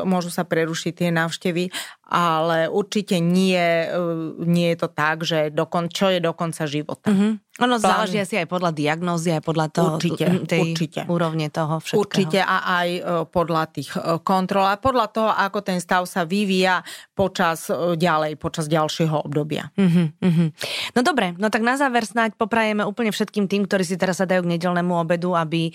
môžu 0.05 0.29
sa 0.29 0.45
prerušiť 0.45 0.93
tie 0.93 1.09
návštevy, 1.09 1.73
ale 2.09 2.65
určite 2.65 3.21
nie, 3.21 3.85
e, 3.85 3.87
nie 4.41 4.73
je 4.73 4.77
to 4.81 4.89
tak, 4.89 5.21
že 5.21 5.53
dokon, 5.53 5.93
čo 5.93 6.09
je 6.09 6.17
do 6.17 6.33
konca 6.33 6.65
života. 6.65 7.13
Mm-hmm. 7.13 7.31
Ono 7.59 7.75
Plán... 7.75 7.83
záleží 7.85 8.17
asi 8.17 8.39
aj 8.39 8.47
podľa 8.49 8.71
diagnózy, 8.73 9.29
aj 9.35 9.43
podľa 9.45 9.67
toho, 9.69 9.93
určite, 9.99 10.25
tej 10.49 10.73
určite. 10.73 11.01
úrovne 11.05 11.53
toho 11.53 11.77
všetkého. 11.77 12.01
Určite 12.01 12.39
a 12.41 12.57
aj 12.81 12.89
e, 12.89 13.01
podľa 13.29 13.63
tých 13.69 13.93
e, 13.93 14.17
kontrol 14.25 14.65
a 14.65 14.81
podľa 14.81 15.07
toho, 15.13 15.29
ako 15.29 15.59
ten 15.61 15.77
stav 15.77 16.09
sa 16.09 16.25
vyvíja 16.25 16.81
počas 17.13 17.69
ďalej, 17.77 18.41
počas 18.41 18.65
ďalšieho 18.65 19.27
obdobia. 19.27 19.69
Uh-huh, 19.77 20.49
No 20.95 21.01
dobre, 21.05 21.37
no 21.37 21.53
tak 21.53 21.61
na 21.61 21.77
záver 21.77 22.07
snáď 22.07 22.33
poprajeme 22.39 22.81
úplne 22.81 23.13
všetkým 23.13 23.45
tým, 23.45 23.69
ktorí 23.69 23.85
si 23.85 23.99
teraz 23.99 24.17
sa 24.17 24.25
dajú 24.25 24.47
k 24.47 24.51
nedelnému 24.57 24.95
obedu, 24.95 25.35
aby, 25.35 25.69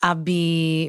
aby 0.00 0.40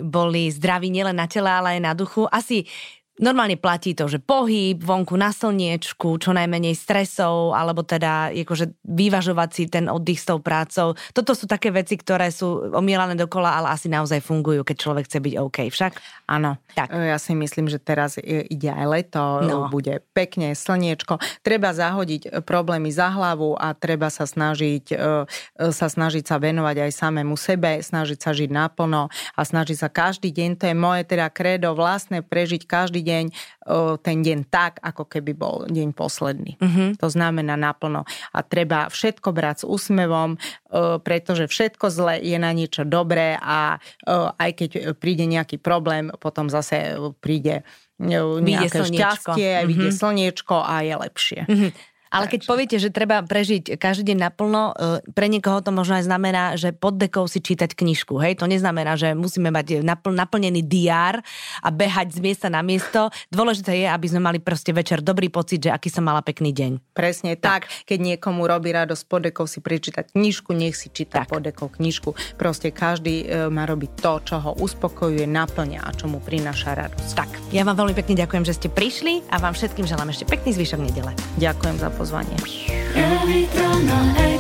boli 0.06 0.54
zdraví 0.54 0.88
nielen 0.94 1.18
na 1.18 1.28
tele, 1.28 1.50
ale 1.50 1.76
aj 1.76 1.82
na 1.84 1.94
duchu. 1.98 2.30
Asi 2.30 2.70
Normálne 3.20 3.60
platí 3.60 3.92
to, 3.92 4.08
že 4.08 4.24
pohyb 4.24 4.80
vonku 4.80 5.20
na 5.20 5.36
slniečku, 5.36 6.24
čo 6.24 6.32
najmenej 6.32 6.72
stresov, 6.72 7.52
alebo 7.52 7.84
teda 7.84 8.32
akože 8.32 8.80
vyvažovať 8.88 9.50
si 9.52 9.64
ten 9.68 9.92
oddych 9.92 10.24
s 10.24 10.26
tou 10.32 10.40
prácou. 10.40 10.96
Toto 11.12 11.36
sú 11.36 11.44
také 11.44 11.68
veci, 11.68 12.00
ktoré 12.00 12.32
sú 12.32 12.72
omielané 12.72 13.20
dokola, 13.20 13.60
ale 13.60 13.76
asi 13.76 13.92
naozaj 13.92 14.24
fungujú, 14.24 14.64
keď 14.64 14.78
človek 14.80 15.04
chce 15.12 15.20
byť 15.20 15.34
OK. 15.36 15.58
Však? 15.68 15.92
Áno. 16.32 16.64
Tak. 16.80 16.96
Ja 16.96 17.20
si 17.20 17.36
myslím, 17.36 17.68
že 17.68 17.84
teraz 17.84 18.16
ide 18.24 18.72
aj 18.72 18.88
leto, 18.88 19.44
no. 19.44 19.68
bude 19.68 20.00
pekne 20.16 20.56
slniečko. 20.56 21.20
Treba 21.44 21.76
zahodiť 21.76 22.48
problémy 22.48 22.88
za 22.88 23.12
hlavu 23.12 23.60
a 23.60 23.76
treba 23.76 24.08
sa 24.08 24.24
snažiť, 24.24 24.96
e, 24.96 25.28
sa 25.76 25.88
snažiť 25.92 26.24
sa 26.24 26.40
venovať 26.40 26.88
aj 26.88 26.92
samému 26.96 27.36
sebe, 27.36 27.84
snažiť 27.84 28.20
sa 28.24 28.32
žiť 28.32 28.48
naplno 28.48 29.12
a 29.12 29.42
snažiť 29.44 29.76
sa 29.76 29.92
každý 29.92 30.32
deň, 30.32 30.50
to 30.56 30.72
je 30.72 30.76
moje 30.78 31.04
teda 31.04 31.28
kredo 31.28 31.76
vlastné, 31.76 32.24
prežiť 32.24 32.64
každý 32.64 33.04
deň 33.04 33.09
ten 34.02 34.18
deň 34.22 34.40
tak, 34.50 34.82
ako 34.82 35.06
keby 35.06 35.32
bol 35.38 35.70
deň 35.70 35.94
posledný. 35.94 36.58
Uh-huh. 36.58 36.98
To 36.98 37.08
znamená 37.10 37.54
naplno. 37.54 38.06
A 38.34 38.40
treba 38.42 38.90
všetko 38.90 39.30
brať 39.30 39.62
s 39.62 39.66
úsmevom, 39.66 40.38
pretože 41.06 41.50
všetko 41.50 41.86
zle 41.94 42.16
je 42.22 42.38
na 42.42 42.50
niečo 42.54 42.86
dobré 42.86 43.38
a 43.38 43.78
aj 44.38 44.52
keď 44.58 44.70
príde 44.98 45.30
nejaký 45.30 45.62
problém, 45.62 46.10
potom 46.18 46.50
zase 46.50 46.98
príde 47.22 47.62
nejaké 48.00 48.90
šťastie, 48.90 49.52
uh-huh. 49.62 49.70
vidie 49.70 49.90
slniečko 49.94 50.66
a 50.66 50.82
je 50.82 50.96
lepšie. 50.98 51.42
Uh-huh. 51.46 51.72
Ale 52.10 52.26
keď 52.26 52.42
poviete, 52.50 52.78
že 52.82 52.90
treba 52.90 53.22
prežiť 53.22 53.78
každý 53.78 54.14
deň 54.14 54.18
naplno, 54.18 54.74
e, 54.74 55.06
pre 55.14 55.30
niekoho 55.30 55.62
to 55.62 55.70
možno 55.70 56.02
aj 56.02 56.10
znamená, 56.10 56.58
že 56.58 56.74
pod 56.74 56.98
dekou 56.98 57.30
si 57.30 57.38
čítať 57.38 57.78
knižku. 57.78 58.18
Hej, 58.18 58.42
to 58.42 58.50
neznamená, 58.50 58.98
že 58.98 59.14
musíme 59.14 59.54
mať 59.54 59.86
napl- 59.86 60.14
naplnený 60.14 60.66
diár 60.66 61.22
a 61.62 61.70
behať 61.70 62.18
z 62.18 62.20
miesta 62.20 62.48
na 62.50 62.66
miesto. 62.66 63.14
Dôležité 63.30 63.86
je, 63.86 63.88
aby 63.88 64.08
sme 64.10 64.26
mali 64.26 64.42
proste 64.42 64.74
večer 64.74 65.06
dobrý 65.06 65.30
pocit, 65.30 65.62
že 65.62 65.70
aký 65.70 65.94
som 65.94 66.02
mala 66.02 66.26
pekný 66.26 66.50
deň. 66.50 66.98
Presne 66.98 67.38
tak. 67.38 67.70
tak. 67.70 67.86
Keď 67.86 68.18
niekomu 68.18 68.50
robí 68.50 68.74
radosť 68.74 69.04
pod 69.06 69.22
dekou 69.30 69.46
si 69.46 69.62
prečítať 69.62 70.18
knižku, 70.18 70.50
nech 70.58 70.74
si 70.74 70.90
číta 70.90 71.24
tak. 71.24 71.30
pod 71.30 71.46
dekou 71.46 71.70
knižku. 71.70 72.18
Proste 72.42 72.74
každý 72.74 73.30
e, 73.30 73.54
má 73.54 73.70
robiť 73.70 74.02
to, 74.02 74.14
čo 74.26 74.36
ho 74.42 74.52
uspokojuje, 74.58 75.30
naplňa 75.30 75.86
a 75.86 75.90
čo 75.94 76.10
mu 76.10 76.18
prináša 76.18 76.74
radosť. 76.74 77.14
Tak, 77.14 77.32
ja 77.54 77.62
vám 77.62 77.78
veľmi 77.78 77.94
pekne 77.94 78.18
ďakujem, 78.18 78.44
že 78.50 78.58
ste 78.58 78.68
prišli 78.74 79.30
a 79.30 79.38
vám 79.38 79.54
všetkým 79.54 79.86
želám 79.86 80.10
ešte 80.10 80.26
pekný 80.26 80.58
zvyšok 80.58 80.82
nedele. 80.82 81.14
Ďakujem 81.38 81.78
za 81.78 81.90
pozvanje. 82.00 82.32
Every 82.96 83.44
time 83.52 83.92
I 83.92 84.39